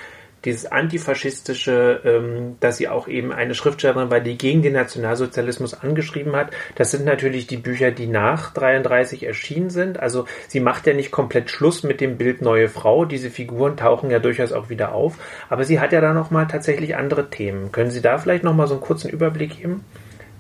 [0.45, 6.36] dieses antifaschistische, ähm, dass sie auch eben eine Schriftstellerin war, die gegen den Nationalsozialismus angeschrieben
[6.36, 6.51] hat.
[6.76, 9.99] Das sind natürlich die Bücher, die nach 33 erschienen sind.
[9.99, 13.05] Also sie macht ja nicht komplett Schluss mit dem Bild Neue Frau.
[13.05, 15.18] Diese Figuren tauchen ja durchaus auch wieder auf.
[15.49, 17.72] Aber sie hat ja da nochmal tatsächlich andere Themen.
[17.72, 19.84] Können Sie da vielleicht nochmal so einen kurzen Überblick geben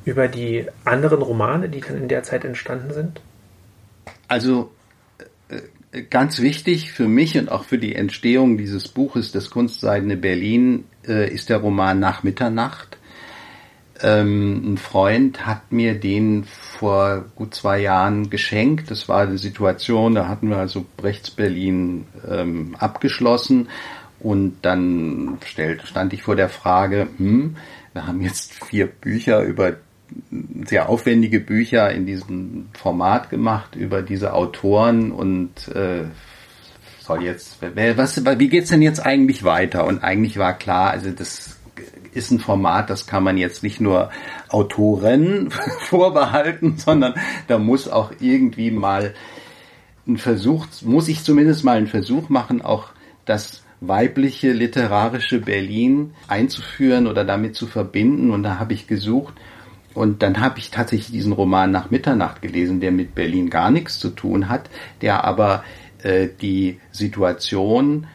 [0.04, 3.20] über die anderen Romane, die dann in der Zeit entstanden sind?
[4.28, 4.70] Also
[6.10, 11.32] ganz wichtig für mich und auch für die Entstehung dieses Buches Das Kunstseidene Berlin äh,
[11.32, 12.98] ist der Roman Nach Mitternacht.
[14.00, 18.90] Ähm, ein Freund hat mir den vor gut zwei Jahren geschenkt.
[18.90, 23.68] Das war eine Situation, da hatten wir also Brechts Berlin ähm, abgeschlossen
[24.20, 25.38] und dann
[25.84, 27.56] stand ich vor der Frage, hm,
[27.92, 29.76] wir haben jetzt vier Bücher über
[30.66, 36.04] sehr aufwendige Bücher in diesem Format gemacht über diese Autoren und äh,
[37.00, 39.86] soll jetzt was wie geht's denn jetzt eigentlich weiter?
[39.86, 41.58] Und eigentlich war klar also das
[42.12, 44.10] ist ein Format das kann man jetzt nicht nur
[44.48, 45.50] Autoren
[45.80, 47.14] vorbehalten sondern
[47.46, 49.14] da muss auch irgendwie mal
[50.06, 52.88] ein Versuch muss ich zumindest mal einen Versuch machen auch
[53.24, 58.30] das weibliche literarische Berlin einzuführen oder damit zu verbinden.
[58.30, 59.34] Und da habe ich gesucht
[59.94, 63.98] und dann habe ich tatsächlich diesen Roman nach Mitternacht gelesen, der mit Berlin gar nichts
[63.98, 64.70] zu tun hat,
[65.02, 65.64] der aber
[66.02, 68.06] äh, die Situation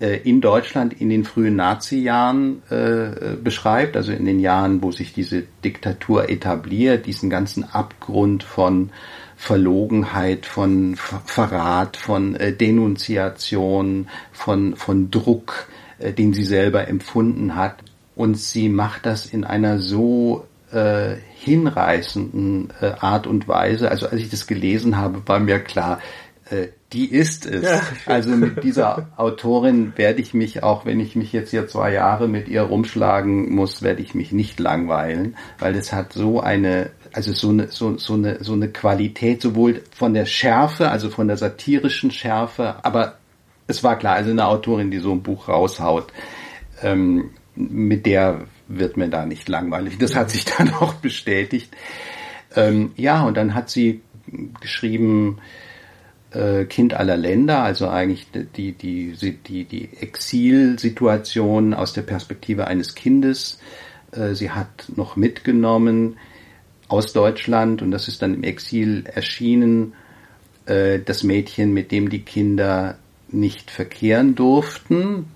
[0.00, 5.12] äh, in Deutschland in den frühen Nazi-Jahren äh, beschreibt, also in den Jahren, wo sich
[5.12, 8.90] diese Diktatur etabliert, diesen ganzen Abgrund von
[9.36, 17.76] Verlogenheit, von Verrat, von äh, Denunziation, von, von Druck, äh, den sie selber empfunden hat.
[18.16, 23.90] Und sie macht das in einer so äh, hinreißenden äh, Art und Weise.
[23.90, 26.00] Also als ich das gelesen habe, war mir klar,
[26.50, 27.62] äh, die ist es.
[27.62, 31.92] Ja, also mit dieser Autorin werde ich mich, auch wenn ich mich jetzt hier zwei
[31.92, 36.90] Jahre mit ihr rumschlagen muss, werde ich mich nicht langweilen, weil es hat so eine,
[37.12, 41.28] also so eine, so, so eine, so eine Qualität, sowohl von der Schärfe, also von
[41.28, 43.16] der satirischen Schärfe, aber
[43.66, 46.12] es war klar, also eine Autorin, die so ein Buch raushaut,
[46.82, 49.98] ähm, mit der wird mir da nicht langweilig.
[49.98, 51.74] Das hat sich dann auch bestätigt.
[52.54, 54.02] Ähm, ja, und dann hat sie
[54.60, 55.38] geschrieben,
[56.32, 62.94] äh, Kind aller Länder, also eigentlich die, die, die, die Exilsituation aus der Perspektive eines
[62.94, 63.60] Kindes.
[64.12, 66.16] Äh, sie hat noch mitgenommen
[66.88, 69.94] aus Deutschland und das ist dann im Exil erschienen,
[70.66, 72.98] äh, das Mädchen, mit dem die Kinder
[73.28, 75.26] nicht verkehren durften,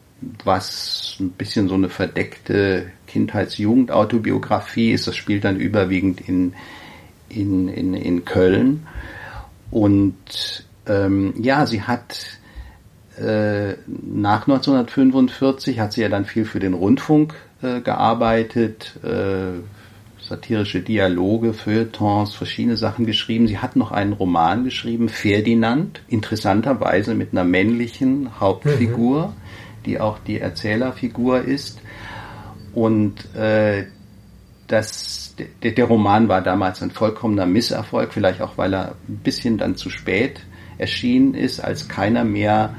[0.44, 5.06] was ein bisschen so eine verdeckte Kindheits-Jugend-Autobiografie ist.
[5.06, 6.54] Das spielt dann überwiegend in,
[7.28, 8.86] in, in, in Köln.
[9.70, 12.38] Und ähm, ja, sie hat
[13.18, 19.60] äh, nach 1945 hat sie ja dann viel für den Rundfunk äh, gearbeitet, äh,
[20.20, 23.46] satirische Dialoge, Feuilletons, verschiedene Sachen geschrieben.
[23.46, 29.32] Sie hat noch einen Roman geschrieben, Ferdinand, interessanterweise mit einer männlichen Hauptfigur, mhm.
[29.86, 31.80] Die auch die Erzählerfigur ist.
[32.74, 33.86] Und äh,
[34.66, 39.58] das, der, der Roman war damals ein vollkommener Misserfolg, vielleicht auch, weil er ein bisschen
[39.58, 40.40] dann zu spät
[40.78, 42.74] erschienen ist, als keiner mehr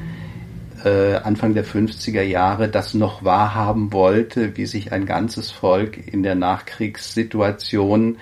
[0.84, 6.24] äh, Anfang der 50er Jahre das noch wahrhaben wollte, wie sich ein ganzes Volk in
[6.24, 8.18] der Nachkriegssituation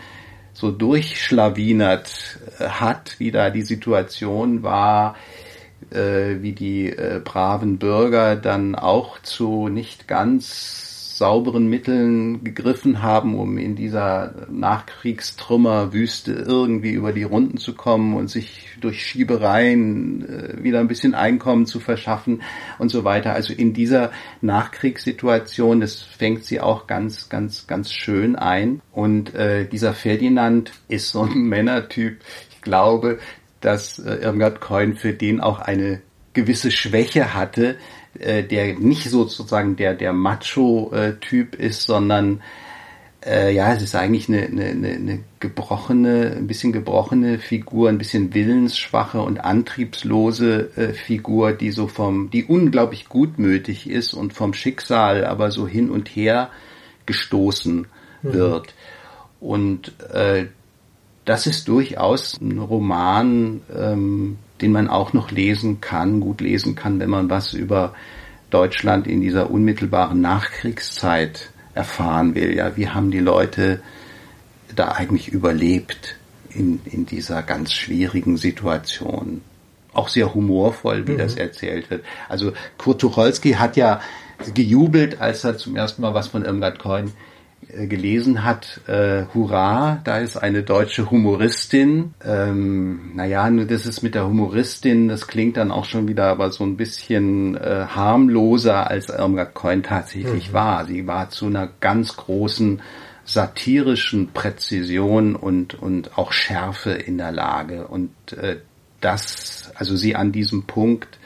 [0.53, 5.15] so durchschlawinert äh, hat, wie da die Situation war,
[5.91, 13.39] äh, wie die äh, braven Bürger dann auch zu nicht ganz sauberen Mitteln gegriffen haben,
[13.39, 20.63] um in dieser Nachkriegstrümmerwüste irgendwie über die Runden zu kommen und sich durch Schiebereien äh,
[20.63, 22.41] wieder ein bisschen Einkommen zu verschaffen
[22.79, 23.33] und so weiter.
[23.33, 24.11] Also in dieser
[24.41, 28.81] Nachkriegssituation, das fängt sie auch ganz, ganz, ganz schön ein.
[28.91, 32.19] Und äh, dieser Ferdinand ist so ein Männertyp.
[32.51, 33.19] Ich glaube,
[33.65, 36.01] dass äh, Irmgard Coin für den auch eine
[36.33, 37.77] gewisse Schwäche hatte,
[38.19, 42.43] äh, der nicht sozusagen der, der Macho-Typ ist, sondern
[43.25, 48.35] äh, ja, es ist eigentlich eine, eine, eine gebrochene, ein bisschen gebrochene Figur, ein bisschen
[48.35, 55.25] willensschwache und antriebslose äh, Figur, die so vom, die unglaublich gutmütig ist und vom Schicksal
[55.25, 56.51] aber so hin und her
[57.07, 57.87] gestoßen
[58.21, 58.33] mhm.
[58.33, 58.75] wird.
[59.39, 60.45] Und äh,
[61.25, 66.99] das ist durchaus ein Roman, ähm, den man auch noch lesen kann, gut lesen kann,
[66.99, 67.93] wenn man was über
[68.51, 72.55] Deutschland in dieser unmittelbaren Nachkriegszeit erfahren will.
[72.55, 73.81] Ja, wie haben die Leute
[74.75, 76.15] da eigentlich überlebt
[76.49, 79.41] in, in dieser ganz schwierigen Situation?
[79.93, 81.17] Auch sehr humorvoll, wie mhm.
[81.17, 82.05] das erzählt wird.
[82.29, 83.99] Also Kurt Tucholsky hat ja
[84.53, 87.11] gejubelt, als er zum ersten Mal was von Irmgard Coin
[87.87, 92.13] gelesen hat, äh, Hurra, da ist eine deutsche Humoristin.
[92.23, 96.51] Ähm, naja, nur das ist mit der Humoristin, das klingt dann auch schon wieder aber
[96.51, 100.53] so ein bisschen äh, harmloser, als Irmgard Coin tatsächlich mhm.
[100.53, 100.85] war.
[100.85, 102.81] Sie war zu einer ganz großen
[103.25, 107.87] satirischen Präzision und, und auch Schärfe in der Lage.
[107.87, 108.57] Und äh,
[109.01, 111.19] das, also sie an diesem Punkt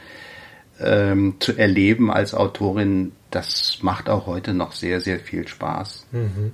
[0.80, 6.08] ähm, zu erleben als Autorin, das macht auch heute noch sehr, sehr viel Spaß.
[6.12, 6.54] Mhm.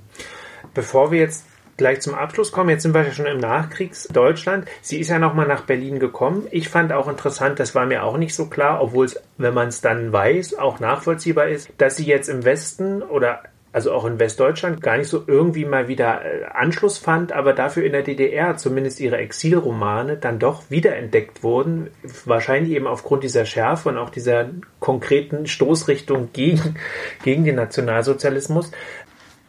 [0.73, 1.45] Bevor wir jetzt
[1.77, 4.65] gleich zum Abschluss kommen, jetzt sind wir ja schon im Nachkriegsdeutschland.
[4.81, 6.47] Sie ist ja nochmal nach Berlin gekommen.
[6.51, 9.67] Ich fand auch interessant, das war mir auch nicht so klar, obwohl es, wenn man
[9.67, 13.43] es dann weiß, auch nachvollziehbar ist, dass sie jetzt im Westen oder
[13.75, 17.83] also auch in Westdeutschland, gar nicht so irgendwie mal wieder äh, Anschluss fand, aber dafür
[17.83, 21.89] in der DDR zumindest ihre Exilromane dann doch wiederentdeckt wurden,
[22.23, 24.49] wahrscheinlich eben aufgrund dieser Schärfe und auch dieser
[24.79, 26.75] konkreten Stoßrichtung gegen,
[27.25, 28.71] gegen den Nationalsozialismus.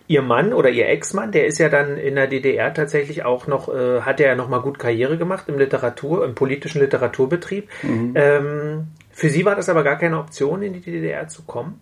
[0.09, 3.73] Ihr Mann oder ihr Ex-Mann, der ist ja dann in der DDR tatsächlich auch noch,
[3.73, 7.69] äh, hat er ja noch mal gut Karriere gemacht im Literatur, im politischen Literaturbetrieb.
[7.85, 8.13] Mhm.
[8.17, 11.79] Ähm, für sie war das aber gar keine Option, in die DDR zu kommen?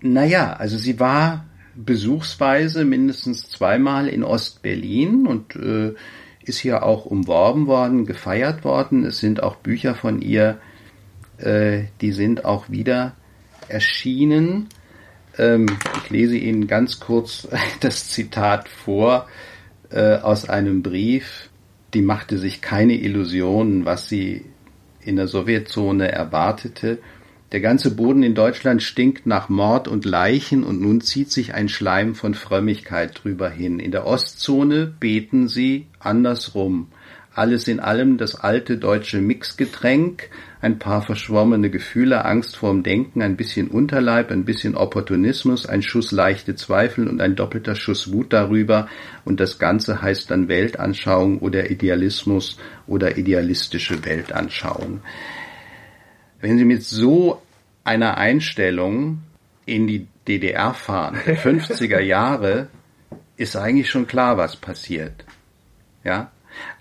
[0.00, 1.47] Naja, also sie war
[1.84, 5.94] besuchsweise mindestens zweimal in Ostberlin und äh,
[6.42, 9.04] ist hier auch umworben worden, gefeiert worden.
[9.04, 10.58] Es sind auch Bücher von ihr,
[11.38, 13.14] äh, die sind auch wieder
[13.68, 14.68] erschienen.
[15.36, 15.66] Ähm,
[16.02, 17.46] ich lese Ihnen ganz kurz
[17.80, 19.28] das Zitat vor
[19.90, 21.48] äh, aus einem Brief.
[21.94, 24.44] Die machte sich keine Illusionen, was sie
[25.00, 26.98] in der Sowjetzone erwartete
[27.52, 31.70] der ganze Boden in Deutschland stinkt nach Mord und Leichen und nun zieht sich ein
[31.70, 33.80] Schleim von Frömmigkeit drüber hin.
[33.80, 36.88] In der Ostzone beten sie andersrum.
[37.34, 40.28] Alles in allem das alte deutsche Mixgetränk,
[40.60, 46.10] ein paar verschwommene Gefühle, Angst vorm Denken, ein bisschen Unterleib, ein bisschen Opportunismus, ein Schuss
[46.10, 48.88] leichte Zweifel und ein doppelter Schuss Wut darüber
[49.24, 55.00] und das Ganze heißt dann Weltanschauung oder Idealismus oder idealistische Weltanschauung.
[56.40, 57.42] Wenn Sie mit so
[57.84, 59.22] einer Einstellung
[59.66, 62.68] in die DDR fahren, der 50er Jahre,
[63.36, 65.24] ist eigentlich schon klar, was passiert.
[66.04, 66.30] Ja?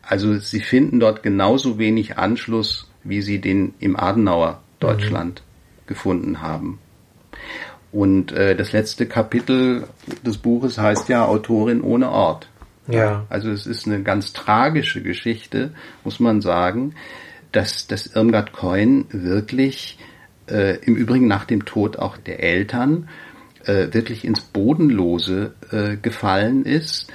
[0.01, 5.87] Also Sie finden dort genauso wenig Anschluss, wie Sie den im Adenauer Deutschland mhm.
[5.87, 6.79] gefunden haben.
[7.91, 9.87] Und äh, das letzte Kapitel
[10.25, 12.49] des Buches heißt ja Autorin ohne Ort.
[12.87, 13.25] Ja.
[13.29, 15.71] Also es ist eine ganz tragische Geschichte,
[16.03, 16.95] muss man sagen,
[17.57, 19.97] dass, dass Irmgard Coin wirklich
[20.49, 23.09] äh, im Übrigen nach dem Tod auch der Eltern
[23.65, 27.11] äh, wirklich ins Bodenlose äh, gefallen ist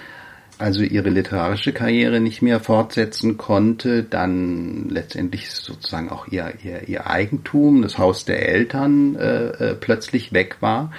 [0.58, 7.06] also ihre literarische Karriere nicht mehr fortsetzen konnte, dann letztendlich sozusagen auch ihr, ihr, ihr
[7.08, 10.92] Eigentum, das Haus der Eltern äh, äh, plötzlich weg war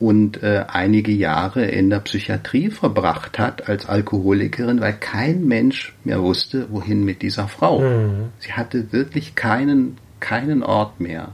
[0.00, 6.22] und äh, einige Jahre in der Psychiatrie verbracht hat als Alkoholikerin, weil kein Mensch mehr
[6.22, 7.80] wusste, wohin mit dieser Frau.
[7.80, 8.30] Mhm.
[8.38, 11.32] Sie hatte wirklich keinen, keinen Ort mehr.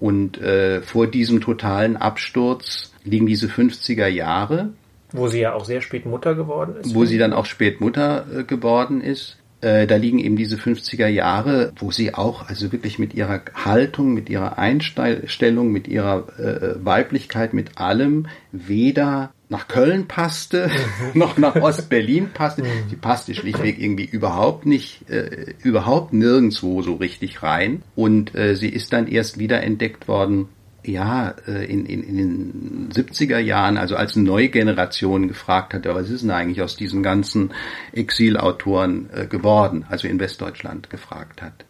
[0.00, 4.70] Und äh, vor diesem totalen Absturz liegen diese 50er Jahre,
[5.12, 6.92] wo sie ja auch sehr spät Mutter geworden ist.
[6.92, 9.36] Wo sie dann auch spät Mutter äh, geworden ist.
[9.64, 14.12] Äh, da liegen eben diese 50er Jahre, wo sie auch also wirklich mit ihrer Haltung,
[14.12, 20.68] mit ihrer Einstellung, mit ihrer äh, Weiblichkeit, mit allem weder nach Köln passte,
[21.14, 21.18] mhm.
[21.18, 22.62] noch nach Ostberlin passte.
[22.62, 22.90] Mhm.
[22.90, 27.82] Sie passte schlichtweg irgendwie überhaupt nicht, äh, überhaupt nirgendwo so richtig rein.
[27.96, 30.48] Und äh, sie ist dann erst wieder entdeckt worden
[30.84, 36.10] ja, äh, in, in, in den 70er Jahren, also als neue Generation gefragt hat, was
[36.10, 37.52] ist denn eigentlich aus diesen ganzen
[37.92, 41.64] Exilautoren äh, geworden, also in Westdeutschland gefragt hat.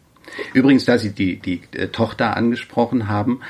[0.53, 3.41] Übrigens, da Sie die, die äh, Tochter angesprochen haben,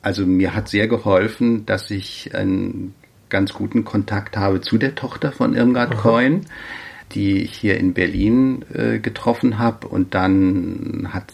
[0.00, 2.94] also mir hat sehr geholfen, dass ich einen
[3.28, 6.46] ganz guten Kontakt habe zu der Tochter von Irmgard Coin,
[7.12, 11.32] die ich hier in Berlin äh, getroffen habe und dann hat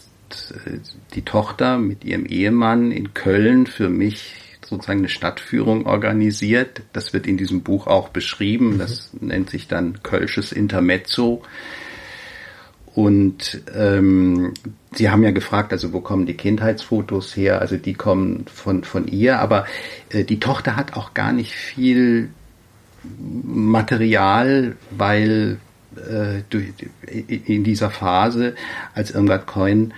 [1.15, 4.35] die Tochter mit ihrem Ehemann in Köln für mich
[4.69, 6.81] sozusagen eine Stadtführung organisiert.
[6.93, 8.73] Das wird in diesem Buch auch beschrieben.
[8.73, 8.77] Mhm.
[8.77, 11.41] Das nennt sich dann Kölsches Intermezzo.
[12.93, 14.53] Und ähm,
[14.91, 17.61] Sie haben ja gefragt, also wo kommen die Kindheitsfotos her?
[17.61, 19.65] Also die kommen von, von ihr, aber
[20.09, 22.29] äh, die Tochter hat auch gar nicht viel
[23.43, 25.57] Material, weil
[25.95, 26.41] äh,
[27.45, 28.55] in dieser Phase,
[28.93, 29.93] als Irmgard Coin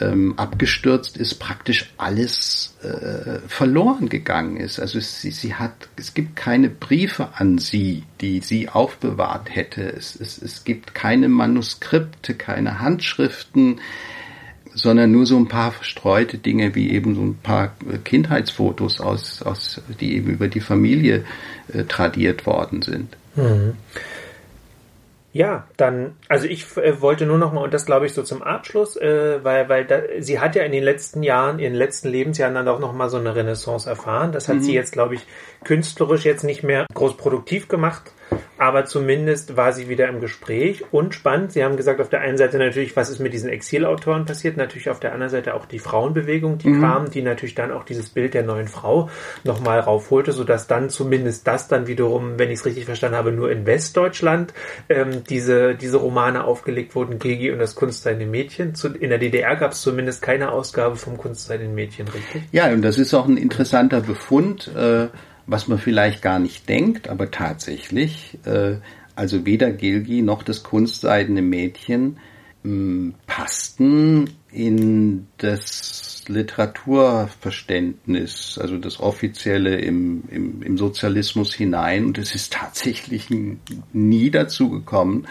[0.00, 4.80] ähm, abgestürzt ist, praktisch alles äh, verloren gegangen ist.
[4.80, 9.82] Also sie, sie hat, es gibt keine Briefe an sie, die sie aufbewahrt hätte.
[9.82, 13.80] Es, es, es gibt keine Manuskripte, keine Handschriften,
[14.74, 17.74] sondern nur so ein paar verstreute Dinge wie eben so ein paar
[18.04, 21.24] Kindheitsfotos aus, aus die eben über die Familie
[21.72, 23.16] äh, tradiert worden sind.
[23.36, 23.74] Mhm.
[25.32, 28.42] Ja, dann, also ich äh, wollte nur noch mal, und das glaube ich so zum
[28.42, 32.08] Abschluss, äh, weil, weil da, sie hat ja in den letzten Jahren, in den letzten
[32.08, 34.32] Lebensjahren dann auch noch mal so eine Renaissance erfahren.
[34.32, 34.62] Das hat mhm.
[34.62, 35.26] sie jetzt, glaube ich,
[35.64, 38.10] künstlerisch jetzt nicht mehr groß produktiv gemacht,
[38.60, 41.52] aber zumindest war sie wieder im Gespräch und spannend.
[41.52, 44.90] Sie haben gesagt, auf der einen Seite natürlich, was ist mit diesen Exilautoren passiert, natürlich
[44.90, 46.80] auf der anderen Seite auch die Frauenbewegung, die mhm.
[46.82, 49.08] kam, die natürlich dann auch dieses Bild der neuen Frau
[49.44, 53.50] nochmal raufholte, sodass dann zumindest das dann wiederum, wenn ich es richtig verstanden habe, nur
[53.50, 54.52] in Westdeutschland
[54.90, 58.74] ähm, diese, diese Romane aufgelegt wurden, Gigi und das Kunstseine Mädchen.
[58.74, 62.42] Zu, in der DDR gab es zumindest keine Ausgabe vom Kunstseine Mädchen, richtig?
[62.52, 64.70] Ja, und das ist auch ein interessanter Befund.
[64.76, 65.08] Äh
[65.50, 68.76] was man vielleicht gar nicht denkt, aber tatsächlich, äh,
[69.16, 72.18] also weder Gilgi noch das kunstseidene Mädchen
[72.62, 82.04] mh, hm, passten in das Literaturverständnis, also das offizielle im, im, im Sozialismus hinein.
[82.06, 83.26] Und es ist tatsächlich
[83.92, 85.26] nie dazu gekommen,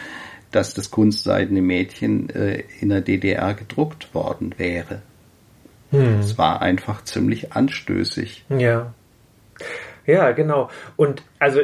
[0.51, 5.01] dass das kunstseidene Mädchen äh, in der DDR gedruckt worden wäre.
[5.91, 6.19] Hm.
[6.19, 8.43] Es war einfach ziemlich anstößig.
[8.49, 8.93] Ja.
[10.09, 10.69] Ja, genau.
[10.95, 11.61] Und also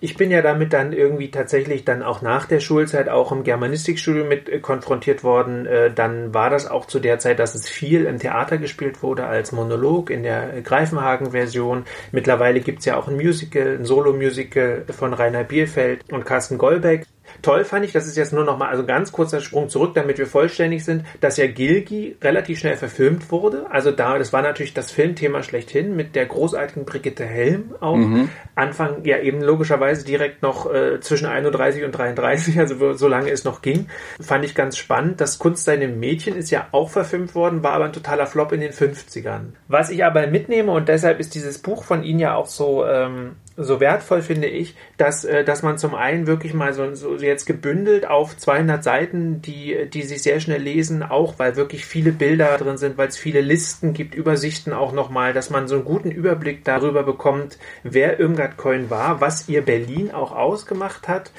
[0.00, 4.28] ich bin ja damit dann irgendwie tatsächlich dann auch nach der Schulzeit auch im Germanistikstudium
[4.28, 5.66] mit äh, konfrontiert worden.
[5.66, 9.26] Äh, dann war das auch zu der Zeit, dass es viel im Theater gespielt wurde
[9.26, 11.84] als Monolog in der Greifenhagen-Version.
[12.10, 17.06] Mittlerweile gibt's ja auch ein Musical, ein Solo-Musical von Rainer Bielfeld und Carsten Golbeck.
[17.42, 20.18] Toll fand ich, das ist jetzt nur noch mal, also ganz kurzer Sprung zurück, damit
[20.18, 23.66] wir vollständig sind, dass ja Gilgi relativ schnell verfilmt wurde.
[23.70, 27.96] Also da, das war natürlich das Filmthema schlechthin mit der großartigen Brigitte Helm auch.
[27.96, 28.28] Mhm.
[28.54, 33.44] Anfang, ja eben logischerweise direkt noch äh, zwischen 31 und 33, also so lange es
[33.44, 33.86] noch ging.
[34.20, 35.20] Fand ich ganz spannend.
[35.20, 38.60] Das Kunst seine Mädchen ist ja auch verfilmt worden, war aber ein totaler Flop in
[38.60, 39.52] den 50ern.
[39.68, 43.36] Was ich aber mitnehme und deshalb ist dieses Buch von Ihnen ja auch so, ähm,
[43.56, 47.46] so wertvoll finde ich, dass, äh, dass man zum einen wirklich mal so, so jetzt
[47.46, 52.56] gebündelt auf 200 Seiten, die, die sich sehr schnell lesen, auch weil wirklich viele Bilder
[52.58, 56.10] drin sind, weil es viele Listen gibt, Übersichten auch nochmal, dass man so einen guten
[56.10, 61.30] Überblick darüber bekommt, wer Irmgard Coin war, was ihr Berlin auch ausgemacht hat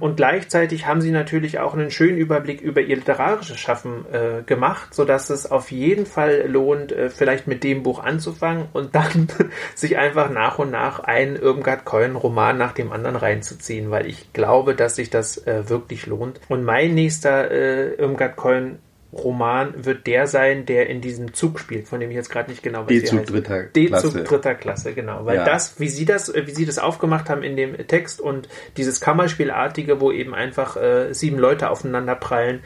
[0.00, 4.92] und gleichzeitig haben sie natürlich auch einen schönen Überblick über ihr literarisches Schaffen äh, gemacht,
[4.92, 9.28] sodass es auf jeden Fall lohnt, äh, vielleicht mit dem Buch anzufangen und dann
[9.74, 14.32] sich einfach nach und nach einen Irmgard Coin Roman nach dem anderen reinzuziehen, weil ich
[14.32, 16.40] glaube, dass sich das äh, wirklich lohnt.
[16.48, 18.78] Und mein nächster äh, Irmgard Coin
[19.12, 22.62] Roman wird der sein, der in diesem Zug spielt, von dem ich jetzt gerade nicht
[22.62, 23.02] genau weiß.
[23.02, 24.08] D-Zug dritter Klasse.
[24.08, 25.26] D-Zug dritter Klasse, genau.
[25.26, 25.44] Weil Ja.
[25.44, 28.48] das, wie sie das, wie sie das aufgemacht haben in dem Text und
[28.78, 32.60] dieses Kammerspielartige, wo eben einfach äh, sieben Leute aufeinander prallen,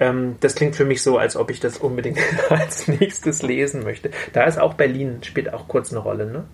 [0.00, 2.18] ähm, das klingt für mich so, als ob ich das unbedingt
[2.48, 4.10] als nächstes lesen möchte.
[4.32, 6.44] Da ist auch Berlin, spielt auch kurz eine Rolle, ne?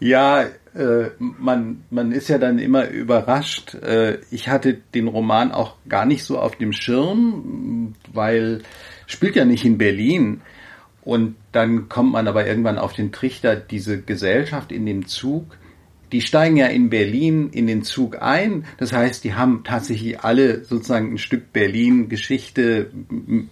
[0.00, 0.42] Ja,
[0.74, 3.74] äh, man, man ist ja dann immer überrascht.
[3.74, 8.62] Äh, ich hatte den Roman auch gar nicht so auf dem Schirm, weil
[9.06, 10.42] spielt ja nicht in Berlin.
[11.02, 15.56] Und dann kommt man aber irgendwann auf den Trichter, diese Gesellschaft in dem Zug,
[16.12, 18.64] die steigen ja in Berlin in den Zug ein.
[18.78, 22.90] Das heißt, die haben tatsächlich alle sozusagen ein Stück Berlin-Geschichte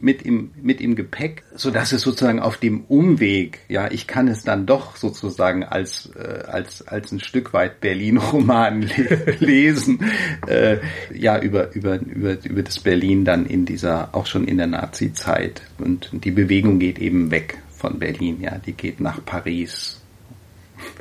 [0.01, 4.29] mit im, mit im Gepäck, so dass es sozusagen auf dem Umweg, ja, ich kann
[4.29, 10.01] es dann doch sozusagen als, äh, als, als ein Stück weit Berlin-Roman le lesen,
[10.47, 10.79] äh,
[11.15, 15.63] ja, über, über, über, über das Berlin dann in dieser, auch schon in der Nazi-Zeit.
[15.79, 20.01] Und die Bewegung geht eben weg von Berlin, ja, die geht nach Paris,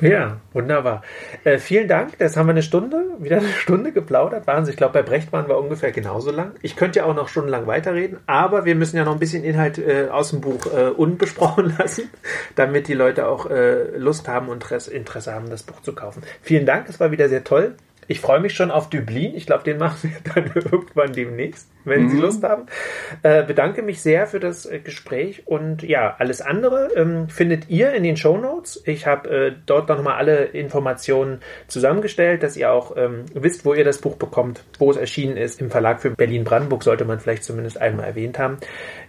[0.02, 1.04] Ja, wunderbar.
[1.44, 2.18] Äh, vielen Dank.
[2.18, 4.46] Das haben wir eine Stunde, wieder eine Stunde geplaudert.
[4.48, 4.74] Wahnsinn.
[4.74, 6.52] Ich glaube, bei Brecht waren wir ungefähr genauso lang.
[6.62, 9.78] Ich könnte ja auch noch stundenlang weiterreden, aber wir müssen ja noch ein bisschen Inhalt
[9.78, 12.10] äh, aus dem Buch äh, unbesprochen lassen,
[12.56, 16.24] damit die Leute auch äh, Lust haben und Interesse haben, das Buch zu kaufen.
[16.42, 16.90] Vielen Dank.
[16.90, 17.76] Es war wieder sehr toll.
[18.08, 19.34] Ich freue mich schon auf Dublin.
[19.36, 22.68] Ich glaube, den machen wir dann irgendwann demnächst, wenn Sie Lust haben.
[23.24, 27.94] Äh, bedanke mich sehr für das äh, Gespräch und ja, alles andere ähm, findet ihr
[27.94, 28.82] in den Show Notes.
[28.86, 33.84] Ich habe äh, dort nochmal alle Informationen zusammengestellt, dass ihr auch ähm, wisst, wo ihr
[33.84, 35.62] das Buch bekommt, wo es erschienen ist.
[35.62, 38.58] Im Verlag für Berlin-Brandenburg sollte man vielleicht zumindest einmal erwähnt haben.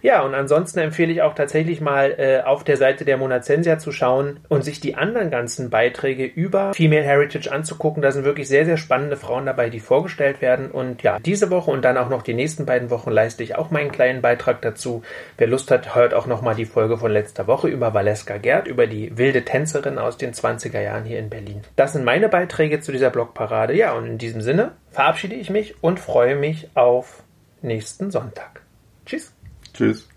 [0.01, 3.91] Ja, und ansonsten empfehle ich auch tatsächlich mal äh, auf der Seite der Monacensia zu
[3.91, 8.01] schauen und sich die anderen ganzen Beiträge über Female Heritage anzugucken.
[8.01, 10.71] Da sind wirklich sehr, sehr spannende Frauen dabei, die vorgestellt werden.
[10.71, 13.69] Und ja, diese Woche und dann auch noch die nächsten beiden Wochen leiste ich auch
[13.69, 15.03] meinen kleinen Beitrag dazu.
[15.37, 18.87] Wer Lust hat, hört auch nochmal die Folge von letzter Woche über Valeska Gerd, über
[18.87, 21.63] die wilde Tänzerin aus den 20er Jahren hier in Berlin.
[21.75, 23.75] Das sind meine Beiträge zu dieser Blogparade.
[23.75, 27.23] Ja, und in diesem Sinne verabschiede ich mich und freue mich auf
[27.61, 28.61] nächsten Sonntag.
[29.05, 29.33] Tschüss.
[29.73, 30.07] Tschüss.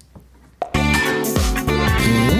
[0.75, 2.40] Die